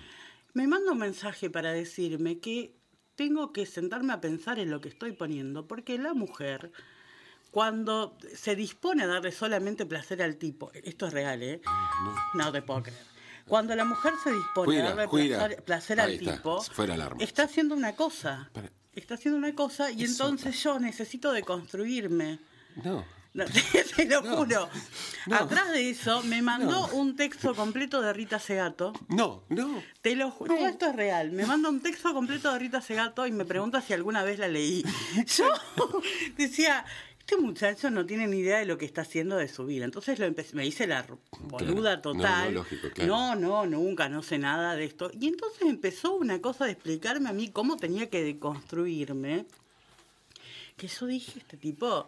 Me 0.54 0.66
manda 0.66 0.92
un 0.92 0.98
mensaje 0.98 1.50
para 1.50 1.72
decirme 1.72 2.38
que 2.40 2.74
tengo 3.14 3.52
que 3.52 3.64
sentarme 3.64 4.12
a 4.12 4.20
pensar 4.20 4.58
en 4.58 4.70
lo 4.70 4.80
que 4.80 4.88
estoy 4.88 5.12
poniendo, 5.12 5.66
porque 5.68 5.98
la 5.98 6.14
mujer, 6.14 6.72
cuando 7.50 8.16
se 8.34 8.54
dispone 8.54 9.04
a 9.04 9.06
darle 9.06 9.32
solamente 9.32 9.86
placer 9.86 10.22
al 10.22 10.36
tipo, 10.36 10.70
esto 10.74 11.06
es 11.06 11.12
real, 11.12 11.42
¿eh? 11.42 11.60
No 12.34 12.52
te 12.52 12.62
puedo 12.62 12.82
creer. 12.82 12.98
Cuando 13.46 13.74
la 13.76 13.84
mujer 13.84 14.12
se 14.22 14.32
dispone 14.32 14.80
a 14.82 14.94
darle 14.94 15.56
placer, 15.64 16.00
al 16.00 16.10
está, 16.12 16.36
tipo, 16.36 16.62
está 17.20 17.42
haciendo 17.44 17.74
una 17.74 17.94
cosa. 17.94 18.50
Para- 18.52 18.70
Está 18.92 19.14
haciendo 19.14 19.36
una 19.38 19.54
cosa 19.54 19.90
y 19.90 20.04
Eso- 20.04 20.24
entonces 20.24 20.62
yo 20.62 20.78
necesito 20.80 21.30
deconstruirme. 21.32 22.38
No. 22.82 23.04
No, 23.34 23.44
te, 23.44 23.60
te 23.96 24.06
lo 24.06 24.22
No. 24.22 24.36
juro. 24.38 24.70
No. 25.26 25.36
Atrás 25.36 25.70
de 25.70 25.90
eso 25.90 26.22
me 26.22 26.40
mandó 26.40 26.86
un 26.88 27.14
texto 27.14 27.54
completo 27.54 28.00
de 28.00 28.14
Rita 28.14 28.38
Segato. 28.38 28.94
No, 29.08 29.44
no. 29.50 29.82
Te 30.00 30.16
lo 30.16 30.30
juro, 30.30 30.54
todo 30.54 30.66
esto 30.66 30.86
es 30.86 30.96
real. 30.96 31.30
Me 31.32 31.44
manda 31.44 31.68
un 31.68 31.82
texto 31.82 32.14
completo 32.14 32.50
de 32.50 32.58
Rita 32.58 32.80
Segato 32.80 33.26
y 33.26 33.32
me 33.32 33.44
pregunta 33.44 33.82
si 33.82 33.92
alguna 33.92 34.22
vez 34.24 34.38
la 34.38 34.48
leí. 34.48 34.82
Yo 35.36 35.50
decía, 36.38 36.86
este 37.28 37.42
muchacho 37.42 37.90
no 37.90 38.06
tiene 38.06 38.28
ni 38.28 38.38
idea 38.38 38.58
de 38.58 38.66
lo 38.66 38.78
que 38.78 38.84
está 38.84 39.00
haciendo 39.00 39.36
de 39.36 39.48
su 39.48 39.66
vida. 39.66 39.84
Entonces 39.84 40.16
lo 40.20 40.26
empecé, 40.26 40.54
me 40.54 40.64
hice 40.64 40.86
la 40.86 41.04
boluda 41.40 42.00
Claro. 42.00 42.00
Total. 42.00 42.54
no, 42.54 42.60
lógico, 42.60 42.88
claro. 42.94 43.08
no, 43.10 43.34
no, 43.34 43.66
nunca, 43.66 44.08
no 44.08 44.22
sé 44.22 44.38
nada 44.38 44.76
de 44.76 44.84
esto. 44.84 45.10
Y 45.18 45.26
entonces 45.26 45.62
empezó 45.62 46.14
una 46.14 46.40
cosa 46.40 46.66
de 46.66 46.72
explicarme 46.72 47.28
a 47.28 47.32
mí 47.32 47.48
cómo 47.50 47.76
tenía 47.78 48.08
que 48.08 48.22
deconstruirme. 48.22 49.44
Que 50.76 50.86
yo 50.86 51.06
dije, 51.06 51.32
este 51.40 51.56
tipo 51.56 52.06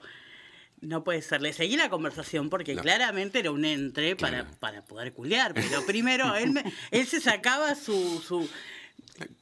no 0.83 1.03
puede 1.03 1.21
ser. 1.23 1.43
Le 1.43 1.53
seguí 1.53 1.77
la 1.77 1.91
conversación 1.91 2.49
porque 2.49 2.77
No. 2.77 2.83
claramente 2.83 3.41
era 3.41 3.51
un 3.51 3.65
entre 3.65 4.15
para, 4.15 4.49
para 4.61 4.83
poder 4.85 5.13
culiar. 5.15 5.53
Pero 5.53 5.85
primero 5.85 6.37
él, 6.37 6.53
me- 6.53 6.73
él 6.93 7.07
se 7.09 7.21
sacaba 7.21 7.75
su, 7.75 8.23
su, 8.25 8.49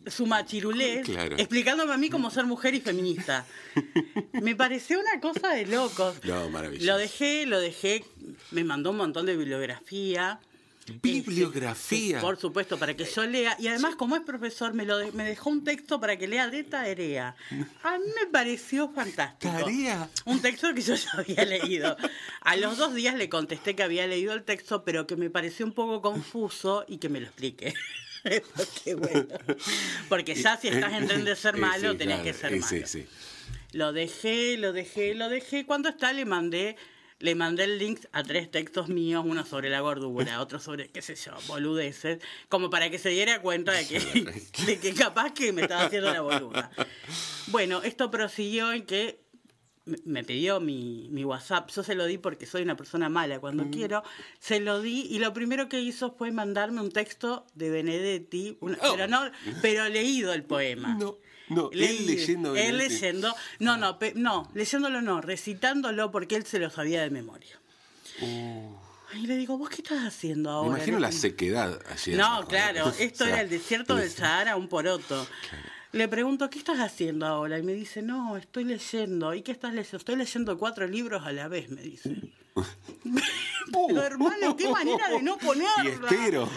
su 0.07 0.27
machirulés 0.27 1.05
Claro. 1.07 1.37
explicándome 1.39 1.93
a 1.93 1.97
mí 1.97 2.11
cómo 2.11 2.31
ser 2.31 2.45
mujer 2.47 2.75
y 2.75 2.81
feminista. 2.81 3.45
Me 4.33 4.55
pareció 4.57 4.99
una 5.01 5.21
cosa 5.21 5.51
de 5.51 5.67
locos. 5.67 6.17
No, 6.25 6.49
maravilloso. 6.51 6.87
Lo 6.87 6.99
dejé, 6.99 7.47
lo 7.47 7.61
dejé, 7.61 8.05
me 8.51 8.65
mandó 8.65 8.91
un 8.91 8.97
montón 8.99 9.27
de 9.27 9.37
bibliografía. 9.37 10.39
Bibliografía. 11.03 12.21
Por 12.21 12.39
supuesto, 12.39 12.79
para 12.79 12.95
que 12.95 13.05
yo 13.05 13.27
lea. 13.27 13.57
Y 13.59 13.67
además, 13.69 13.97
como 13.97 14.15
es 14.15 14.23
profesor, 14.23 14.73
me, 14.73 14.85
lo 14.85 14.99
de- 14.99 15.11
me 15.13 15.25
dejó 15.25 15.51
un 15.51 15.65
texto 15.65 15.99
para 15.99 16.17
que 16.17 16.29
lea 16.29 16.49
de 16.49 16.63
tarea. 16.63 17.35
A 17.83 17.99
mí 17.99 18.05
me 18.21 18.27
pareció 18.31 18.89
fantástico. 18.91 19.53
¿Tarea? 19.53 20.09
Un 20.27 20.41
texto 20.41 20.73
que 20.75 20.83
yo 20.83 20.95
ya 20.95 21.11
había 21.15 21.45
leído. 21.45 21.97
A 22.41 22.57
los 22.57 22.77
dos 22.79 22.95
días 22.95 23.17
le 23.17 23.29
contesté 23.29 23.75
que 23.75 23.83
había 23.83 24.07
leído 24.07 24.33
el 24.35 24.45
texto, 24.45 24.85
pero 24.85 25.07
que 25.09 25.17
me 25.17 25.31
pareció 25.31 25.67
un 25.67 25.73
poco 25.73 26.01
confuso 26.03 26.85
y 26.87 26.99
que 26.99 27.09
me 27.09 27.21
lo 27.21 27.27
explique. 27.27 27.75
Porque, 28.57 28.95
bueno, 28.95 29.27
porque 30.09 30.35
ya 30.35 30.57
si 30.57 30.69
estás 30.69 30.93
en 30.93 31.07
tren 31.07 31.25
de 31.25 31.37
ser 31.37 31.57
malo, 31.57 31.93
sí, 31.93 31.99
tenés 31.99 32.21
claro, 32.21 32.25
que 32.25 32.33
ser 32.33 32.51
malo. 32.53 32.67
Sí, 32.67 32.83
sí. 32.87 33.07
Lo 33.73 33.93
dejé, 33.93 34.57
lo 34.57 34.73
dejé, 34.73 35.15
lo 35.15 35.29
dejé. 35.29 35.67
Cuando 35.67 35.89
está 35.89 36.13
le 36.13 36.25
mandé, 36.25 36.77
le 37.19 37.35
mandé 37.35 37.65
el 37.65 37.79
link 37.79 38.05
a 38.13 38.23
tres 38.23 38.51
textos 38.51 38.89
míos, 38.89 39.25
uno 39.27 39.45
sobre 39.45 39.71
la 39.71 39.81
gordura, 39.81 40.41
otro 40.41 40.59
sobre, 40.59 40.89
qué 40.89 41.03
sé 41.03 41.15
yo, 41.15 41.33
boludeces, 41.47 42.19
como 42.49 42.71
para 42.71 42.91
que 42.91 42.99
se 42.99 43.11
diera 43.11 43.41
cuenta 43.41 43.73
de 43.73 43.87
que, 43.87 44.01
de 44.67 44.79
que 44.79 44.95
capaz 44.95 45.33
que 45.33 45.53
me 45.53 45.63
estaba 45.63 45.85
haciendo 45.85 46.13
la 46.13 46.21
boluda. 46.21 46.71
Bueno, 47.49 47.83
esto 47.83 48.11
prosiguió 48.11 48.73
en 48.73 48.85
que 48.85 49.26
me- 49.87 49.99
me 50.05 50.23
pidió 50.25 50.61
mi, 50.61 51.09
mi 51.11 51.25
WhatsApp, 51.25 51.71
yo 51.71 51.83
se 51.83 51.95
lo 51.95 52.05
di 52.07 52.19
porque 52.19 52.45
soy 52.47 52.63
una 52.63 52.77
persona 52.77 53.09
mala 53.09 53.39
cuando 53.41 53.69
quiero, 53.71 54.03
se 54.39 54.61
lo 54.61 54.81
di 54.81 55.07
y 55.11 55.19
lo 55.19 55.33
primero 55.33 55.69
que 55.69 55.81
hizo 55.81 56.11
fue 56.13 56.31
mandarme 56.33 56.81
un 56.81 56.91
texto 56.93 57.47
de 57.55 57.71
Benedetti, 57.71 58.59
una- 58.61 58.79
Oh. 58.83 58.93
pero 58.95 59.09
no, 59.09 59.23
pero 59.63 59.89
leído 59.89 60.33
el 60.35 60.43
poema. 60.45 60.95
No, 60.99 61.17
no, 61.49 61.71
él 61.73 62.07
leyendo 62.07 62.55
Él 62.57 62.77
leyendo, 62.79 63.35
no, 63.61 63.77
no, 63.77 63.99
pe- 63.99 64.13
no, 64.17 64.51
leyéndolo 64.55 65.01
no, 65.03 65.21
recitándolo 65.21 66.11
porque 66.11 66.35
él 66.37 66.45
se 66.45 66.59
lo 66.59 66.69
sabía 66.71 67.01
de 67.03 67.11
memoria. 67.11 67.59
Y 69.15 69.27
le 69.27 69.37
digo, 69.37 69.57
¿vos 69.57 69.69
qué 69.71 69.77
estás 69.83 70.05
haciendo 70.05 70.51
Me 70.51 70.57
ahora? 70.57 70.77
imagino 70.79 70.99
la 70.99 71.13
sequedad 71.13 71.81
allí. 71.91 72.15
no, 72.15 72.45
claro, 72.49 72.93
esto 72.99 73.25
era 73.25 73.41
el 73.43 73.49
desierto 73.49 73.95
del 73.95 74.11
Sahara, 74.11 74.57
un 74.57 74.69
poroto. 74.69 75.27
Le 75.97 76.09
pregunto, 76.09 76.51
¿qué 76.51 76.59
estás 76.59 76.79
haciendo 76.81 77.25
ahora? 77.25 77.59
Y 77.59 77.63
me 77.63 77.73
dice, 77.73 78.03
no, 78.03 78.37
estoy 78.37 78.65
leyendo. 78.65 79.33
¿Y 79.33 79.41
qué 79.41 79.53
estás 79.53 79.73
leyendo? 79.73 79.97
Estoy 79.97 80.17
leyendo 80.17 80.59
cuatro 80.59 80.87
libros 80.87 81.25
a 81.25 81.33
la 81.33 81.49
vez, 81.49 81.71
me 81.71 81.81
dice. 81.81 82.17
Pero 83.89 84.03
hermano, 84.03 84.55
qué 84.59 84.69
manera 84.69 85.09
de 85.09 85.23
no 85.23 85.39
ponerla. 85.39 86.07
Fiestero. 86.07 86.51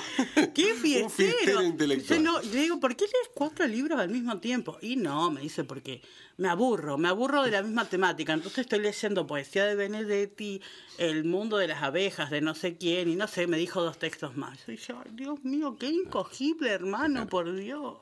¿Qué 0.53 0.73
Un 0.73 0.79
fiestero? 0.79 1.09
fiestero 1.09 1.61
intelectual. 1.63 2.19
Dice, 2.19 2.19
no, 2.19 2.41
le 2.41 2.59
digo, 2.59 2.81
¿por 2.81 2.97
qué 2.97 3.05
lees 3.05 3.29
cuatro 3.33 3.65
libros 3.65 3.97
al 3.97 4.09
mismo 4.09 4.39
tiempo? 4.39 4.77
Y 4.81 4.97
no, 4.97 5.31
me 5.31 5.39
dice, 5.39 5.63
porque 5.63 6.01
me 6.35 6.49
aburro, 6.49 6.97
me 6.97 7.07
aburro 7.07 7.43
de 7.43 7.51
la 7.51 7.63
misma 7.63 7.85
temática. 7.85 8.33
Entonces 8.33 8.59
estoy 8.59 8.79
leyendo 8.79 9.25
poesía 9.25 9.63
de 9.65 9.75
Benedetti, 9.75 10.61
El 10.97 11.23
mundo 11.23 11.55
de 11.55 11.69
las 11.69 11.81
abejas 11.81 12.29
de 12.29 12.41
no 12.41 12.55
sé 12.55 12.75
quién, 12.75 13.09
y 13.09 13.15
no 13.15 13.29
sé, 13.29 13.47
me 13.47 13.55
dijo 13.57 13.81
dos 13.81 13.97
textos 13.99 14.35
más. 14.35 14.59
Y 14.67 14.75
yo, 14.75 15.01
Dios 15.11 15.41
mío, 15.45 15.77
qué 15.79 15.87
incogible, 15.87 16.71
hermano, 16.71 17.25
por 17.25 17.55
Dios. 17.55 17.99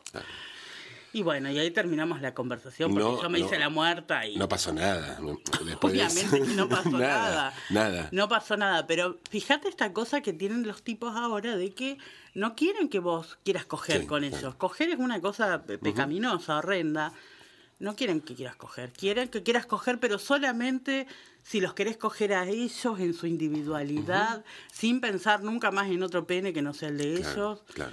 Y 1.17 1.23
bueno, 1.23 1.49
y 1.49 1.57
ahí 1.57 1.71
terminamos 1.71 2.21
la 2.21 2.35
conversación, 2.35 2.91
porque 2.93 3.03
No, 3.03 3.19
yo 3.23 3.27
me 3.31 3.39
no. 3.39 3.45
hice 3.47 3.57
la 3.57 3.69
muerta 3.69 4.23
y... 4.27 4.35
No 4.37 4.47
pasó 4.47 4.71
nada. 4.71 5.19
Después. 5.65 5.91
Obviamente 5.91 6.41
que 6.43 6.53
no 6.53 6.69
pasó 6.69 6.89
nada, 6.91 7.53
Nada. 7.71 8.09
No 8.11 8.29
pasó 8.29 8.55
nada, 8.55 8.85
pero 8.85 9.17
fíjate 9.31 9.67
esta 9.67 9.93
cosa 9.93 10.21
que 10.21 10.31
tienen 10.31 10.67
los 10.67 10.83
tipos 10.83 11.15
ahora 11.15 11.55
de 11.57 11.71
que 11.73 11.97
no 12.35 12.55
quieren 12.55 12.87
que 12.87 12.99
vos 12.99 13.39
quieras 13.43 13.65
coger 13.65 14.01
Sí, 14.01 14.05
con 14.05 14.21
claro. 14.21 14.37
ellos. 14.37 14.55
Coger 14.55 14.89
es 14.91 14.99
una 14.99 15.19
cosa 15.19 15.63
pe- 15.63 15.79
pecaminosa, 15.79 16.57
horrenda. 16.59 17.11
No 17.79 17.95
quieren 17.95 18.21
que 18.21 18.35
quieras 18.35 18.55
coger, 18.55 18.91
quieren 18.91 19.27
que 19.29 19.41
quieras 19.41 19.65
coger, 19.65 19.99
pero 19.99 20.19
solamente 20.19 21.07
si 21.41 21.59
los 21.61 21.73
querés 21.73 21.97
coger 21.97 22.33
a 22.35 22.45
ellos 22.47 22.99
en 22.99 23.15
su 23.15 23.25
individualidad, 23.25 24.45
sin 24.71 25.01
pensar 25.01 25.41
nunca 25.41 25.71
más 25.71 25.87
en 25.89 26.03
otro 26.03 26.27
pene 26.27 26.53
que 26.53 26.61
no 26.61 26.75
sea 26.75 26.89
el 26.89 26.99
de 26.99 27.15
Claro, 27.21 27.31
ellos, 27.33 27.63
claro. 27.73 27.91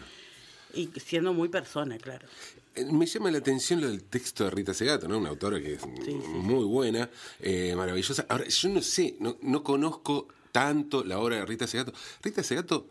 y 0.74 0.88
siendo 1.00 1.32
muy 1.32 1.48
persona, 1.48 1.96
claro. 1.96 2.26
Eh, 2.74 2.84
Me 2.90 3.06
llama 3.06 3.30
la 3.30 3.38
atención 3.38 3.80
lo 3.80 3.88
del 3.88 4.04
texto 4.04 4.44
de 4.44 4.50
Rita 4.50 4.74
Segato, 4.74 5.08
¿no? 5.08 5.18
Una 5.18 5.30
autora 5.30 5.60
que 5.60 5.74
es 5.74 5.86
muy 5.86 6.64
buena, 6.64 7.08
eh, 7.40 7.74
maravillosa. 7.76 8.26
Ahora, 8.28 8.46
yo 8.48 8.68
no 8.68 8.82
sé, 8.82 9.16
no, 9.20 9.36
no 9.42 9.62
conozco 9.62 10.28
tanto 10.52 11.04
la 11.04 11.18
obra 11.18 11.36
de 11.36 11.46
Rita 11.46 11.66
Segato. 11.66 11.92
Rita 12.22 12.42
Segato 12.42 12.88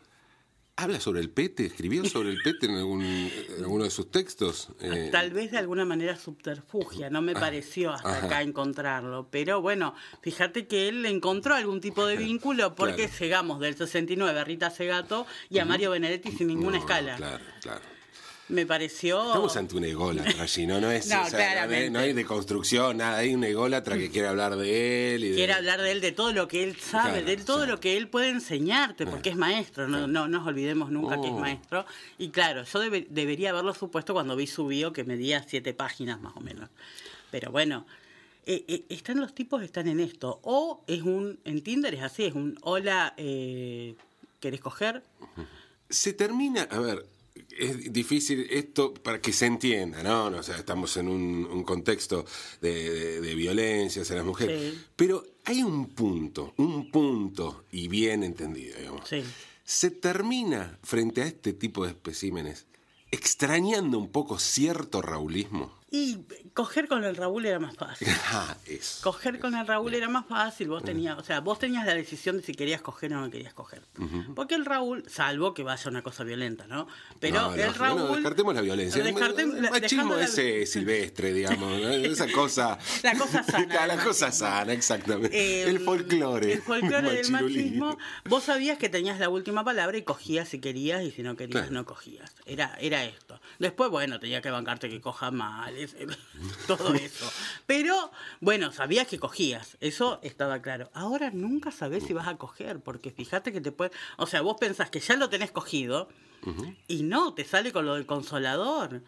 habla 0.76 1.00
sobre 1.00 1.22
el 1.22 1.30
pete, 1.30 1.68
escribió 1.68 2.04
sobre 2.06 2.32
el 2.32 2.42
pete 2.42 2.66
en, 2.66 2.76
algún, 2.78 3.04
en 3.04 3.30
alguno 3.64 3.84
de 3.84 3.92
sus 3.92 4.10
textos. 4.10 4.70
Eh, 4.82 5.10
Tal 5.12 5.32
vez 5.32 5.52
de 5.52 5.60
alguna 5.60 5.86
manera 5.86 6.18
subterfugia, 6.18 7.12
no 7.12 7.22
me 7.22 7.34
pareció 7.36 7.92
hasta 7.94 8.10
ajá. 8.18 8.26
acá 8.26 8.42
encontrarlo, 8.42 9.28
pero 9.30 9.62
bueno, 9.62 9.94
fíjate 10.24 10.66
que 10.66 10.90
él 10.90 11.06
encontró 11.06 11.54
algún 11.54 11.80
tipo 11.80 12.08
de 12.08 12.18
vínculo 12.18 12.74
porque 12.74 13.04
Claro. 13.06 13.14
llegamos 13.20 13.60
del 13.60 13.78
69 13.78 14.40
a 14.40 14.44
Rita 14.44 14.72
Segato 14.72 15.28
y 15.50 15.60
a 15.60 15.66
Mario 15.66 15.92
Benedetti 15.92 16.32
sin 16.32 16.48
ninguna 16.48 16.78
no, 16.78 16.84
escala. 16.84 17.18
Claro, 17.18 17.44
claro. 17.62 17.82
Me 18.50 18.66
pareció... 18.66 19.26
Estamos 19.26 19.56
ante 19.56 19.76
un 19.78 19.86
ególatra 19.86 20.44
allí, 20.44 20.68
¿no? 20.68 20.82
No, 20.82 20.92
es, 20.92 21.08
No, 21.08 21.22
o 21.24 21.30
sea, 21.30 21.66
no 21.90 22.00
hay- 22.00 22.14
deconstrucción, 22.14 22.98
nada. 22.98 23.20
Hay 23.20 23.34
un 23.34 23.44
ególatra 23.44 23.98
que 23.98 24.10
quiere 24.12 24.28
hablar 24.28 24.58
de 24.58 25.16
él. 25.16 25.24
Y 25.24 25.30
de- 25.30 25.36
Quiere 25.36 25.54
hablar 25.54 25.82
de 25.82 25.92
él, 25.92 26.02
de 26.02 26.12
todo 26.12 26.34
lo 26.34 26.48
que 26.48 26.64
él 26.64 26.76
sabe, 26.76 27.22
Claro, 27.22 27.26
de 27.26 27.38
todo 27.38 27.66
lo 27.66 27.80
que 27.80 27.96
él 27.96 28.10
puede 28.10 28.30
enseñarte, 28.30 29.06
porque 29.08 29.30
es 29.30 29.38
maestro, 29.38 29.88
no, 29.88 30.08
no 30.08 30.28
nos 30.28 30.46
olvidemos 30.46 30.92
nunca 30.92 31.20
que 31.22 31.28
es 31.28 31.34
Oh. 31.34 31.40
maestro. 31.40 31.86
Y 32.18 32.30
claro, 32.30 32.64
yo 32.66 32.80
debe- 32.80 33.08
debería 33.10 33.52
haberlo 33.52 33.74
supuesto 33.74 34.14
cuando 34.14 34.36
vi 34.36 34.46
su 34.46 34.68
bio, 34.68 34.92
que 34.92 35.04
medía 35.06 35.44
siete 35.48 35.74
páginas 35.74 36.20
más 36.20 36.34
o 36.36 36.42
menos. 36.42 36.70
Pero 37.32 37.50
bueno, 37.52 37.88
eh, 38.46 38.66
eh, 38.68 38.84
están 38.90 39.22
los 39.22 39.34
tipos, 39.34 39.64
están 39.64 39.88
en 39.88 40.02
esto. 40.02 40.42
O 40.44 40.84
es 40.86 41.02
un, 41.02 41.40
en 41.46 41.62
Tinder 41.64 41.94
es 41.96 42.02
así, 42.04 42.26
es 42.26 42.34
un, 42.36 42.58
hola, 42.62 43.14
eh, 43.16 43.96
¿querés 44.42 44.60
coger? 44.60 45.02
Se 45.90 46.12
termina, 46.12 46.64
a 46.64 46.80
ver, 46.80 47.06
es 47.58 47.92
difícil 47.94 48.48
esto 48.50 48.94
para 48.94 49.20
que 49.22 49.34
se 49.34 49.46
entienda, 49.46 50.02
¿no? 50.04 50.26
O 50.28 50.44
sea, 50.44 50.58
estamos 50.58 50.96
en 50.98 51.08
un, 51.08 51.46
un 51.46 51.64
contexto 51.64 52.26
de, 52.62 52.90
de- 52.90 53.22
de 53.22 53.36
violencia 53.36 54.02
hacia 54.02 54.16
las 54.18 54.26
mujeres. 54.26 54.74
Sí. 54.74 54.82
Pero 54.96 55.24
hay 55.46 55.64
un 55.64 55.88
punto, 55.90 56.54
un 56.58 56.90
punto, 56.92 57.66
y 57.72 57.88
bien 57.88 58.24
entendido, 58.24 58.78
digamos. 58.78 59.08
Sí. 59.08 59.24
Se 59.64 59.92
termina 59.92 60.78
frente 60.84 61.22
a 61.22 61.26
este 61.26 61.54
tipo 61.54 61.84
de 61.86 61.92
especímenes 61.92 62.66
extrañando 63.12 63.98
un 63.98 64.10
poco 64.12 64.40
cierto 64.40 65.02
raulismo. 65.02 65.78
Y 65.96 66.18
coger 66.56 66.88
con 66.88 67.04
el 67.04 67.16
Raúl 67.16 67.46
era 67.46 67.60
más 67.60 67.76
fácil. 67.76 68.08
Ah. 68.36 68.58
Coger 69.04 69.38
con 69.40 69.54
el 69.54 69.68
Raúl 69.68 69.94
era 69.94 70.10
más 70.10 70.26
fácil, 70.26 70.68
vos 70.70 70.84
tenías, 70.84 71.20
o 71.20 71.24
sea, 71.24 71.40
vos 71.42 71.60
tenías 71.60 71.86
la 71.86 71.94
decisión 71.94 72.38
de 72.38 72.42
si 72.44 72.56
querías 72.56 72.82
coger 72.82 73.14
o 73.14 73.22
no 73.22 73.30
querías 73.30 73.54
coger. 73.54 73.84
Porque 74.36 74.56
el 74.56 74.66
Raúl, 74.66 75.04
salvo 75.08 75.54
que 75.54 75.62
vaya 75.62 75.88
una 75.92 76.02
cosa 76.02 76.24
violenta, 76.24 76.66
¿no? 76.66 76.88
Pero 77.20 77.42
No, 77.50 77.54
el 77.54 77.76
Raúl... 77.76 78.00
no, 78.00 78.14
descartemos 78.16 78.56
la 78.56 78.62
violencia. 78.62 79.04
Descartem- 79.04 79.56
el 79.58 79.70
machismo 79.70 80.16
la- 80.16 80.24
ese 80.24 80.66
silvestre, 80.66 81.32
digamos, 81.32 81.80
esa 81.80 82.32
cosa. 82.32 82.80
La 83.04 83.16
cosa 83.16 83.44
sana 83.44 83.86
la 83.88 84.04
cosa 84.04 84.32
sana, 84.32 84.74
exactamente. 84.74 85.38
Eh, 85.38 85.70
el 85.70 85.80
folclore. 85.80 86.54
El 86.54 86.62
folclore 86.64 87.12
del 87.12 87.30
machismo. 87.32 87.98
Vos 88.26 88.46
sabías 88.46 88.80
que 88.80 88.90
tenías 88.90 89.20
la 89.20 89.30
última 89.30 89.64
palabra 89.64 89.96
y 89.98 90.02
cogías 90.02 90.50
si 90.50 90.60
querías 90.60 91.04
y 91.04 91.12
si 91.12 91.22
no 91.22 91.36
querías 91.36 91.62
Claro. 91.68 91.72
no 91.74 91.86
cogías. 91.86 92.34
Era, 92.48 92.76
era 92.82 93.04
esto. 93.06 93.40
Después, 93.60 93.92
bueno, 93.92 94.20
tenía 94.20 94.42
que 94.42 94.50
bancarte 94.50 94.90
que 94.90 95.00
coja 95.02 95.30
mal, 95.30 95.76
es- 95.84 95.96
todo 96.68 96.94
eso. 96.94 97.32
Pero, 97.66 98.12
bueno, 98.42 98.72
sabías 98.72 99.08
que 99.08 99.20
cogías. 99.20 99.78
Eso 99.80 100.20
estaba 100.24 100.62
claro. 100.62 100.90
Ahora 100.94 101.30
nunca 101.32 101.72
sabés 101.72 102.04
si 102.06 102.14
vas 102.14 102.28
a 102.28 102.38
coger, 102.38 102.80
porque 102.80 103.12
fíjate 103.12 103.52
que 103.52 103.62
te 103.62 103.72
puede. 103.72 103.92
O 104.18 104.26
sea, 104.28 104.42
vos 104.42 104.58
pensás 104.60 104.90
que 104.90 105.00
ya 105.00 105.16
lo 105.16 105.30
tenés 105.30 105.52
cogido 105.52 106.10
y 106.88 107.04
no, 107.04 107.34
te 107.34 107.46
sale 107.46 107.72
con 107.72 107.86
lo 107.86 107.96
del 107.96 108.06
consolador. 108.06 109.02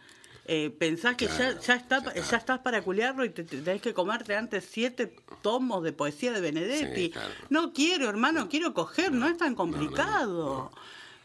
Eh, 0.48 0.70
pensás 0.70 1.16
que 1.16 1.26
Claro, 1.26 1.54
ya, 1.56 1.60
ya, 1.60 1.74
está, 1.74 1.98
ya 2.04 2.10
está. 2.12 2.30
ya 2.30 2.36
estás 2.36 2.58
para 2.60 2.80
culiarlo 2.80 3.24
y 3.24 3.30
te, 3.30 3.42
te- 3.42 3.60
tenés 3.60 3.82
que 3.82 3.92
comerte 3.92 4.36
antes 4.36 4.64
siete 4.70 5.16
tomos 5.42 5.82
de 5.82 5.92
poesía 5.92 6.30
de 6.32 6.40
Benedetti. 6.40 7.06
Sí, 7.06 7.10
claro. 7.10 7.34
No 7.50 7.72
quiero, 7.72 8.08
hermano, 8.08 8.48
quiero 8.48 8.72
coger, 8.72 9.10
no 9.10 9.26
es 9.26 9.36
tan 9.36 9.56
complicado. 9.56 10.70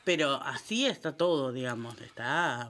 Pero 0.04 0.42
así 0.42 0.88
está 0.88 1.16
todo, 1.16 1.52
digamos, 1.52 2.02
está 2.02 2.68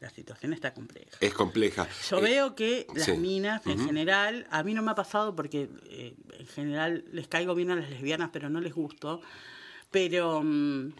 la 0.00 0.10
situación 0.10 0.52
está 0.52 0.74
compleja. 0.74 1.16
Es 1.20 1.32
compleja. 1.34 1.86
Yo 2.10 2.18
Eh, 2.18 2.22
veo 2.22 2.54
que 2.54 2.86
las 2.94 3.04
sí. 3.06 3.12
minas 3.12 3.66
en 3.66 3.84
general, 3.86 4.46
a 4.50 4.62
mí 4.62 4.74
no 4.74 4.82
me 4.82 4.90
ha 4.90 4.94
pasado 4.94 5.34
porque 5.36 5.68
eh, 5.88 6.14
en 6.38 6.46
general 6.46 7.04
les 7.12 7.28
caigo 7.28 7.54
bien 7.54 7.70
a 7.70 7.76
las 7.76 7.88
lesbianas, 7.90 8.30
pero 8.32 8.48
no 8.50 8.60
les 8.60 8.72
gusto. 8.74 9.20
Pero, 9.90 10.42
mm, 10.42 10.92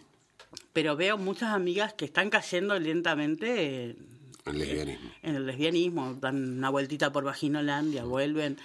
pero 0.73 0.95
veo 0.95 1.17
muchas 1.17 1.49
amigas 1.53 1.93
que 1.93 2.05
están 2.05 2.29
cayendo 2.29 2.79
lentamente 2.79 3.91
en, 3.91 3.97
El 4.45 4.59
lesbianismo. 4.59 5.11
en 5.23 5.35
el 5.35 5.45
lesbianismo, 5.45 6.13
dan 6.15 6.57
una 6.57 6.69
vueltita 6.69 7.11
por 7.11 7.23
Vaginolandia, 7.25 8.03
vuelven. 8.05 8.57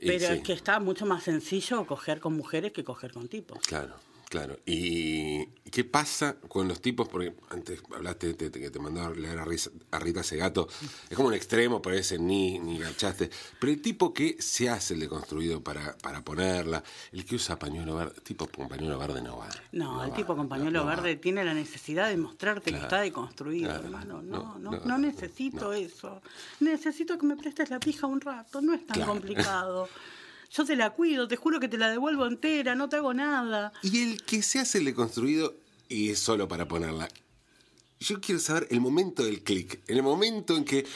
Y 0.00 0.06
Pero 0.06 0.26
sí. 0.28 0.32
es 0.34 0.42
que 0.42 0.52
está 0.54 0.80
mucho 0.80 1.06
más 1.06 1.22
sencillo 1.24 1.86
coger 1.86 2.20
con 2.20 2.34
mujeres 2.36 2.72
que 2.72 2.82
coger 2.84 3.12
con 3.12 3.28
tipos. 3.28 3.58
Claro, 3.66 3.94
claro. 4.34 4.58
Y 4.66 5.46
¿qué 5.70 5.84
pasa 5.84 6.36
con 6.48 6.66
los 6.66 6.80
tipos? 6.80 7.08
Porque 7.08 7.34
antes 7.50 7.80
hablaste 7.94 8.34
de, 8.34 8.50
que 8.50 8.70
te 8.70 8.78
mandó 8.80 9.02
a 9.04 9.10
leer 9.10 9.38
a, 9.38 9.44
Risa- 9.44 9.70
a 9.92 9.98
Rita 10.00 10.24
Segato. 10.24 10.68
Es 11.08 11.16
como 11.16 11.28
un 11.28 11.34
extremo, 11.34 11.80
parece, 11.80 12.18
ni, 12.18 12.58
ni 12.58 12.78
gachaste. 12.78 13.30
Pero 13.60 13.72
el 13.72 13.80
tipo 13.80 14.12
que 14.12 14.36
se 14.40 14.68
hace 14.68 14.94
el 14.94 15.00
deconstruido 15.00 15.62
para, 15.62 15.96
para 15.98 16.24
ponerla, 16.24 16.82
el 17.12 17.24
que 17.24 17.36
usa 17.36 17.58
pañuelo 17.58 17.94
verde, 17.94 18.20
tipo 18.22 18.48
con 18.48 18.66
pañuelo 18.68 18.98
verde 18.98 19.22
no 19.22 19.36
va. 19.38 19.48
No, 19.70 20.02
el 20.04 20.10
va, 20.10 20.16
tipo 20.16 20.34
con 20.34 20.48
pañuelo 20.48 20.80
no 20.80 20.86
verde 20.86 21.14
tiene 21.16 21.44
la 21.44 21.54
necesidad 21.54 22.08
de 22.08 22.16
mostrarte 22.16 22.70
Claro, 22.70 22.80
que 22.80 22.86
está 22.86 23.00
deconstruido, 23.00 23.68
claro, 23.70 23.84
hermano. 23.84 24.22
no, 24.22 24.58
No, 24.58 24.72
no, 24.84 24.98
necesito 24.98 25.72
eso. 25.72 26.20
Necesito 26.58 27.16
que 27.18 27.26
me 27.26 27.36
prestes 27.36 27.70
la 27.70 27.78
pija 27.78 28.08
un 28.08 28.20
rato, 28.20 28.60
no 28.60 28.74
es 28.74 28.84
tan 28.86 28.96
Claro. 28.96 29.12
complicado. 29.12 29.88
Yo 30.56 30.64
te 30.64 30.76
la 30.76 30.90
cuido, 30.90 31.26
te 31.26 31.36
juro 31.36 31.58
que 31.58 31.68
te 31.68 31.78
la 31.78 31.90
devuelvo 31.90 32.26
entera, 32.26 32.74
no 32.74 32.88
te 32.88 32.96
hago 32.96 33.12
nada. 33.12 33.72
Y 33.82 34.02
el 34.02 34.22
que 34.22 34.40
se 34.42 34.60
hace 34.60 34.78
el 34.78 34.84
deconstruido 34.84 35.54
y 35.88 36.10
es 36.10 36.20
solo 36.20 36.46
para 36.46 36.68
ponerla. 36.68 37.08
Yo 38.00 38.20
quiero 38.20 38.38
saber 38.40 38.68
el 38.70 38.80
momento 38.80 39.24
del 39.24 39.42
clic, 39.42 39.80
el 39.88 40.02
momento 40.02 40.56
en 40.56 40.64
que 40.64 40.86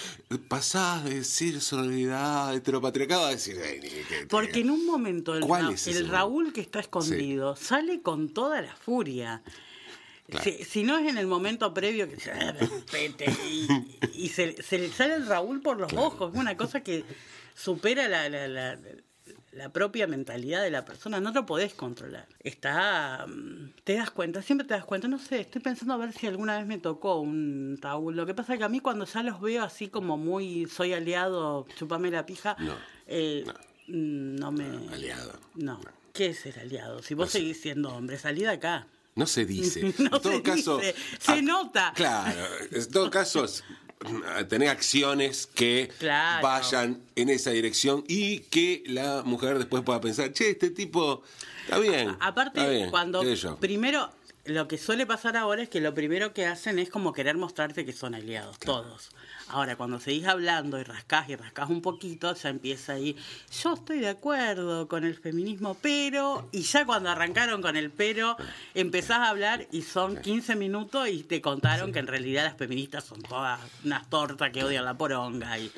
pasás 0.49 1.05
de 1.05 1.15
decir 1.17 1.61
solidaridad, 1.61 2.55
heteropatriarcado 2.55 3.25
a 3.27 3.31
decir... 3.31 3.57
"Ey, 3.59 3.81
ni 3.81 4.27
Porque 4.29 4.61
en 4.61 4.71
un 4.71 4.85
momento 4.85 5.35
el, 5.35 5.45
¿Cuál 5.45 5.67
Ra- 5.69 5.73
es 5.73 5.87
ese 5.87 6.00
el? 6.00 6.09
Raúl 6.09 6.53
que 6.53 6.61
está 6.61 6.81
escondido 6.81 7.57
sale 7.57 8.03
con 8.03 8.29
toda 8.35 8.61
la 8.61 8.77
furia. 8.77 9.43
Claro. 10.29 10.45
Si, 10.45 10.65
si 10.65 10.83
no 10.83 10.99
es 10.99 11.09
en 11.09 11.17
el 11.17 11.27
momento 11.27 11.73
previo 11.73 12.07
que 12.09 12.17
y, 13.47 13.69
y 14.25 14.29
se, 14.29 14.62
se 14.62 14.79
le 14.79 14.91
sale 14.93 15.15
el 15.15 15.27
Raúl 15.27 15.62
por 15.62 15.81
los 15.81 15.93
ojos, 15.95 16.33
es 16.35 16.38
una 16.38 16.57
cosa 16.57 16.83
que 16.83 17.05
supera 17.57 18.07
la, 18.09 18.29
la, 18.29 18.47
la- 18.49 18.79
la 19.52 19.73
propia 19.73 20.07
mentalidad 20.07 20.62
de 20.62 20.71
la 20.71 20.85
persona, 20.85 21.21
no 21.21 21.33
lo 21.33 21.47
podés 21.47 21.75
controlar. 21.75 22.26
Está, 22.40 23.26
mm, 23.26 23.71
te 23.85 23.95
das 23.95 24.11
cuenta, 24.11 24.43
siempre 24.43 24.67
te 24.67 24.75
das 24.75 24.85
cuenta, 24.85 25.09
no 25.09 25.19
sé, 25.19 25.40
estoy 25.40 25.62
pensando 25.62 25.95
a 25.95 25.97
ver 25.97 26.12
si 26.12 26.26
alguna 26.26 26.59
vez 26.59 26.67
me 26.67 26.78
tocó 26.78 27.21
un 27.21 27.78
Raúl. 27.81 28.14
Lo 28.17 28.26
que 28.26 28.35
pasa 28.35 28.52
es 28.55 28.59
que 28.59 28.64
a 28.64 28.69
mí 28.69 28.81
cuando 28.81 29.05
ya 29.05 29.23
los 29.23 29.40
veo 29.40 29.62
así 29.64 29.88
como 29.88 30.17
muy, 30.17 30.67
soy 30.67 30.93
aliado, 30.93 31.67
chupame 31.76 32.11
la 32.11 32.26
pija, 32.26 32.57
No, 32.59 32.75
eh, 33.07 33.45
no. 33.47 33.55
mm, 33.88 34.37
no 34.37 34.52
me... 34.52 34.64
aliado. 34.93 35.33
No. 35.55 35.81
¿Qué 36.12 36.26
es 36.26 36.40
ser 36.40 36.59
aliado? 36.59 37.02
Si 37.02 37.14
vos 37.14 37.31
sé. 37.31 37.38
seguís 37.38 37.61
siendo 37.61 37.95
hombre, 37.95 38.19
salí 38.19 38.43
de 38.43 38.49
acá. 38.50 38.87
No 39.14 39.26
se 39.26 39.45
dice. 39.47 39.95
No 39.99 40.17
en 40.17 40.23
todo 40.23 40.33
se 40.33 40.43
caso, 40.43 40.78
dice, 40.78 40.95
se 41.19 41.43
nota. 41.43 41.93
Claro, 41.97 42.45
en 42.71 42.90
todo 42.90 43.11
caso, 43.11 43.47
tener 44.49 44.69
acciones 44.69 45.49
que 45.55 45.90
Claro. 45.99 46.43
vayan 46.47 47.00
en 47.17 47.28
esa 47.28 47.50
dirección 47.50 48.05
y 48.09 48.40
que 48.40 48.83
la 48.87 49.23
mujer 49.25 49.59
después 49.59 49.83
pueda 49.83 50.00
pensar, 50.00 50.33
che, 50.33 50.50
este 50.50 50.71
tipo 50.71 51.23
está 51.64 51.78
bien. 51.78 52.11
está 52.11 52.26
Aparte, 52.26 52.69
bien, 52.71 52.90
cuando 52.90 53.21
qué 53.21 53.28
sé 53.31 53.37
yo". 53.37 53.57
primero, 53.57 54.11
lo 54.49 54.69
que 54.69 54.78
suele 54.78 55.07
pasar 55.07 55.37
ahora 55.37 55.62
es 55.62 55.69
que 55.69 55.81
lo 55.81 55.95
primero 55.95 56.33
que 56.33 56.47
hacen 56.47 56.78
es 56.78 56.90
como 56.90 57.12
querer 57.12 57.37
mostrarte 57.37 57.85
que 57.85 57.93
son 57.93 58.14
aliados, 58.14 58.59
todos. 58.59 59.11
Ahora, 59.49 59.76
cuando 59.76 60.00
seguís 60.00 60.26
hablando 60.26 60.78
y 60.78 60.85
rascás 60.85 61.28
y 61.28 61.37
rascás 61.37 61.71
un 61.71 61.83
poquito, 61.83 62.35
ya 62.35 62.49
empieza 62.49 62.95
ahí, 62.95 63.17
yo 63.62 63.75
estoy 63.75 64.00
de 64.00 64.09
acuerdo 64.09 64.88
con 64.88 65.05
el 65.05 65.17
feminismo, 65.17 65.76
pero, 65.81 66.49
y 66.52 66.62
ya 66.62 66.85
cuando 66.85 67.11
arrancaron 67.11 67.62
con 67.62 67.76
el 67.76 67.90
pero, 67.90 68.37
empezás 68.75 69.19
a 69.19 69.28
hablar 69.28 69.67
y 69.71 69.83
son 69.83 70.17
15 70.17 70.57
minutos 70.57 71.09
y 71.09 71.23
te 71.23 71.40
contaron 71.40 71.93
que 71.93 71.99
en 71.99 72.07
realidad 72.07 72.45
las 72.45 72.57
feministas 72.57 73.05
son 73.05 73.23
todas 73.23 73.61
unas 73.85 74.09
tortas 74.11 74.50
que 74.50 74.64
odian 74.64 74.85
la 74.85 74.97
poronga 74.97 75.59
y, 75.59 75.71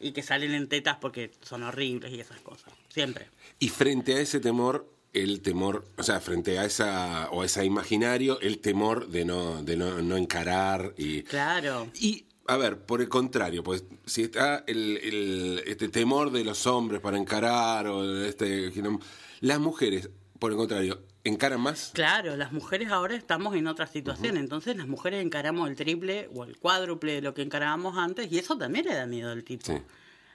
y 0.00 0.12
que 0.12 0.22
salen 0.22 0.52
en 0.52 0.68
tetas 0.68 0.96
porque 0.96 1.30
son 1.42 1.62
horribles 1.62 2.12
y 2.12 2.20
esas 2.20 2.40
cosas. 2.40 2.72
Siempre. 2.88 3.28
Y 3.58 3.68
frente 3.68 4.14
a 4.14 4.20
ese 4.20 4.40
temor, 4.40 4.97
el 5.12 5.40
temor, 5.40 5.86
o 5.96 6.02
sea, 6.02 6.20
frente 6.20 6.58
a 6.58 6.64
esa, 6.64 7.28
o 7.30 7.42
a 7.42 7.46
ese 7.46 7.64
imaginario, 7.64 8.38
el 8.40 8.58
temor 8.58 9.08
de 9.08 9.24
no, 9.24 9.62
de 9.62 9.76
no, 9.76 10.00
no 10.02 10.16
encarar 10.16 10.94
y. 10.98 11.22
Claro. 11.22 11.88
Y, 11.94 12.26
a 12.46 12.56
ver, 12.56 12.78
por 12.80 13.00
el 13.00 13.08
contrario, 13.08 13.62
pues 13.62 13.84
si 14.06 14.22
está 14.22 14.64
el, 14.66 14.96
el- 14.98 15.62
este 15.66 15.88
temor 15.88 16.30
de 16.30 16.44
los 16.44 16.66
hombres 16.66 17.00
para 17.00 17.18
encarar, 17.18 17.86
o 17.88 18.24
este. 18.24 18.72
Las 19.40 19.58
mujeres, 19.60 20.08
por 20.38 20.50
el 20.52 20.56
contrario, 20.56 21.02
encaran 21.24 21.60
más. 21.60 21.90
Claro, 21.94 22.36
las 22.36 22.52
mujeres 22.52 22.90
ahora 22.90 23.14
estamos 23.14 23.54
en 23.54 23.66
otra 23.66 23.86
situación, 23.86 24.36
entonces 24.36 24.76
las 24.76 24.88
mujeres 24.88 25.22
encaramos 25.24 25.68
el 25.68 25.76
triple 25.76 26.28
o 26.34 26.44
el 26.44 26.56
cuádruple 26.58 27.12
de 27.14 27.22
lo 27.22 27.34
que 27.34 27.42
encarábamos 27.42 27.98
antes 27.98 28.32
y 28.32 28.38
eso 28.38 28.56
también 28.56 28.86
le 28.86 28.94
da 28.94 29.06
miedo 29.06 29.30
al 29.30 29.44
tipo. 29.44 29.66
Sí. 29.66 29.78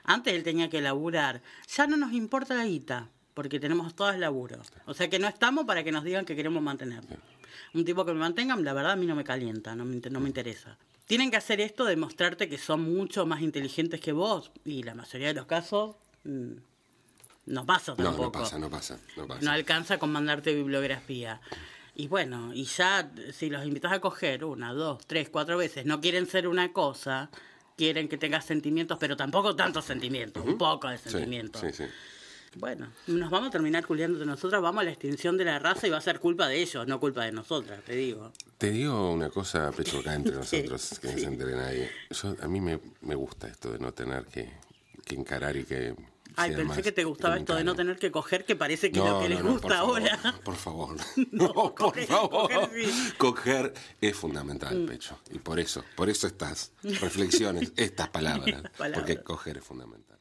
Antes 0.04 0.34
él 0.34 0.42
tenía 0.42 0.68
que 0.70 0.80
laburar, 0.82 1.42
ya 1.74 1.86
no 1.86 1.96
nos 1.96 2.12
importa 2.12 2.54
la 2.54 2.66
guita, 2.66 3.10
porque 3.34 3.58
tenemos 3.60 3.94
todas 3.94 4.18
laburo. 4.18 4.58
O 4.86 4.94
sea 4.94 5.10
que 5.10 5.18
no 5.18 5.28
estamos 5.28 5.64
para 5.66 5.82
que 5.84 5.92
nos 5.92 6.04
digan 6.04 6.24
que 6.24 6.36
queremos 6.36 6.62
mantener. 6.62 7.02
Un 7.74 7.84
tipo 7.84 8.04
que 8.04 8.12
me 8.12 8.20
mantenga, 8.20 8.54
la 8.56 8.72
verdad 8.72 8.92
a 8.92 8.96
mí 8.96 9.06
no 9.06 9.16
me 9.16 9.24
calienta, 9.24 9.74
no 9.74 9.84
me, 9.84 9.94
inter- 9.96 10.12
no 10.12 10.20
me 10.20 10.28
interesa. 10.28 10.78
Tienen 11.06 11.30
que 11.30 11.36
hacer 11.36 11.60
esto 11.60 11.84
de 11.84 11.96
mostrarte 11.96 12.48
que 12.48 12.56
son 12.56 12.94
mucho 12.94 13.26
más 13.26 13.42
inteligentes 13.42 14.00
que 14.00 14.12
vos 14.12 14.50
y 14.64 14.84
la 14.84 14.94
mayoría 14.94 15.28
de 15.28 15.34
los 15.34 15.46
casos 15.46 15.96
mm, 16.24 16.52
no 17.46 17.66
pasa 17.66 17.94
No, 17.98 18.04
tampoco 18.04 18.22
no 18.24 18.32
pasa, 18.32 18.58
no 18.58 18.70
pasa, 18.70 18.98
no 19.16 19.26
pasa. 19.26 19.40
no 19.44 19.50
alcanza 19.50 19.98
con 19.98 20.10
mandarte 20.12 20.54
bibliografía. 20.54 21.40
Y 21.96 22.08
bueno, 22.08 22.52
y 22.54 22.64
ya 22.64 23.10
si 23.32 23.50
los 23.50 23.64
invitas 23.66 23.92
a 23.92 24.00
coger 24.00 24.44
una, 24.44 24.72
dos, 24.72 25.04
tres, 25.06 25.28
cuatro 25.28 25.56
veces, 25.58 25.84
no 25.84 26.00
quieren 26.00 26.26
ser 26.26 26.48
una 26.48 26.72
cosa, 26.72 27.30
quieren 27.76 28.08
que 28.08 28.16
tengas 28.16 28.44
sentimientos, 28.46 28.96
pero 28.98 29.16
tampoco 29.16 29.54
tantos 29.54 29.84
sentimientos, 29.84 30.44
un 30.44 30.56
poco 30.58 30.88
de 30.88 30.96
Sí, 30.98 31.10
sentimientos. 31.10 31.60
sí, 31.60 31.68
sí. 31.72 31.84
Bueno, 32.56 32.88
nos 33.06 33.30
vamos 33.30 33.48
a 33.48 33.50
terminar 33.50 33.86
culiando 33.86 34.18
de 34.18 34.26
nosotros, 34.26 34.62
vamos 34.62 34.82
a 34.82 34.84
la 34.84 34.90
extinción 34.90 35.36
de 35.36 35.44
la 35.44 35.58
raza 35.58 35.86
y 35.86 35.90
va 35.90 35.98
a 35.98 36.00
ser 36.00 36.20
culpa 36.20 36.46
de 36.48 36.60
ellos, 36.62 36.86
no 36.86 37.00
culpa 37.00 37.24
de 37.24 37.32
nosotras, 37.32 37.82
te 37.84 37.94
digo. 37.96 38.32
Te 38.58 38.70
digo 38.70 39.12
una 39.12 39.28
cosa, 39.30 39.70
pecho 39.72 39.98
acá 39.98 40.14
entre 40.14 40.34
nosotros, 40.36 40.98
que 41.00 41.12
no 41.12 41.18
se 41.18 41.24
entere 41.24 41.56
nadie. 41.56 41.90
Yo, 42.10 42.36
a 42.40 42.46
mí 42.48 42.60
me, 42.60 42.80
me 43.02 43.14
gusta 43.14 43.48
esto 43.48 43.72
de 43.72 43.78
no 43.78 43.92
tener 43.92 44.26
que, 44.26 44.52
que 45.04 45.14
encarar 45.14 45.56
y 45.56 45.64
que. 45.64 45.94
Ay, 46.36 46.52
pensé 46.56 46.82
que 46.82 46.90
te 46.90 47.04
gustaba 47.04 47.36
esto 47.36 47.54
de 47.54 47.62
no 47.62 47.76
tener 47.76 47.96
que 47.96 48.10
coger, 48.10 48.44
que 48.44 48.56
parece 48.56 48.90
que 48.90 48.98
es 48.98 49.04
lo 49.04 49.20
que 49.20 49.28
les 49.28 49.44
no, 49.44 49.52
gusta 49.52 49.78
ahora. 49.78 50.18
Por 50.44 50.56
favor. 50.56 50.96
No, 51.30 51.46
No, 51.54 51.74
por 51.74 51.96
favor. 52.00 52.50
coger 52.52 52.70
sí. 52.92 53.12
Coger 53.18 53.74
es 54.00 54.16
fundamental, 54.16 54.84
pecho. 54.84 55.16
Y 55.32 55.38
por 55.38 55.60
eso, 55.60 55.84
por 55.94 56.08
eso 56.10 56.26
estas 56.26 56.72
reflexiones, 56.82 57.72
estas 57.76 58.08
palabras. 58.08 58.48
Estas 58.48 58.70
palabras. 58.72 58.98
Porque 59.00 59.22
coger 59.22 59.58
es 59.58 59.64
fundamental. 59.64 60.18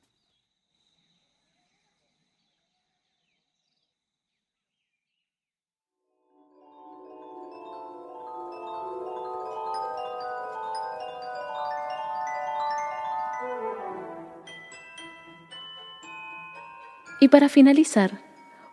Y 17.24 17.30
para 17.30 17.48
finalizar, 17.48 18.20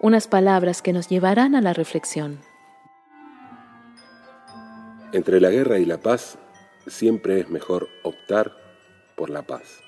unas 0.01 0.27
palabras 0.27 0.83
que 0.83 0.93
nos 0.93 1.07
llevarán 1.07 1.55
a 1.55 1.61
la 1.61 1.73
reflexión. 1.73 2.41
Entre 5.13 5.41
la 5.41 5.51
guerra 5.51 5.79
y 5.79 5.85
la 5.85 6.01
paz, 6.01 6.37
siempre 6.89 7.39
es 7.39 7.49
mejor 7.49 7.89
optar 8.03 8.51
por 9.17 9.31
la 9.31 9.43
paz. 9.43 9.85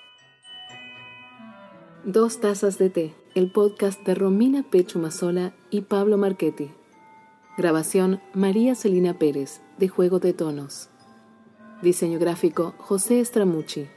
Dos 2.05 2.41
tazas 2.41 2.79
de 2.79 2.89
té, 2.89 3.15
el 3.35 3.51
podcast 3.51 4.01
de 4.07 4.15
Romina 4.15 4.63
Pecho 4.63 5.01
Mazola 5.01 5.53
y 5.71 5.81
Pablo 5.81 6.17
Marchetti. 6.17 6.71
Grabación 7.59 8.21
María 8.33 8.77
Celina 8.77 9.19
Pérez, 9.19 9.61
de 9.77 9.89
Juego 9.89 10.21
de 10.21 10.35
Tonos. 10.35 10.89
Diseño 11.83 12.21
gráfico 12.21 12.77
José 12.79 13.19
Estramucci. 13.19 13.89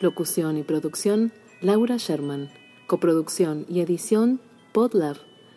Locución 0.00 0.58
y 0.58 0.64
producción 0.64 1.32
Laura 1.60 1.98
Sherman. 1.98 2.61
Coproducción 2.92 3.64
y 3.70 3.80
edición 3.80 4.38
Podlab. 4.74 5.16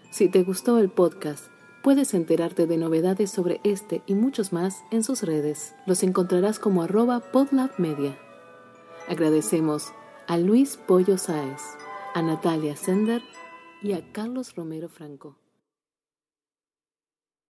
Si 0.10 0.30
te 0.30 0.43
gustó 0.43 0.78
el 0.78 0.89
podcast, 0.89 1.48
puedes 1.84 2.13
enterarte 2.13 2.65
de 2.65 2.78
novedades 2.78 3.30
sobre 3.30 3.60
este 3.65 4.02
y 4.06 4.15
muchos 4.15 4.54
más 4.54 4.86
en 4.89 5.04
sus 5.04 5.21
redes. 5.21 5.76
Los 5.86 6.02
encontrarás 6.04 6.60
como 6.60 6.82
arroba 6.82 7.19
podlabmedia. 7.34 8.17
Agradecemos 9.10 9.91
a 10.28 10.38
Luis 10.38 10.78
Pollo 10.78 11.17
Sáez, 11.17 11.62
a 12.13 12.21
Natalia 12.21 12.78
Sender 12.78 13.21
y 13.84 13.91
a 13.91 14.13
Carlos 14.13 14.56
Romero 14.56 14.88
Franco. 14.88 15.36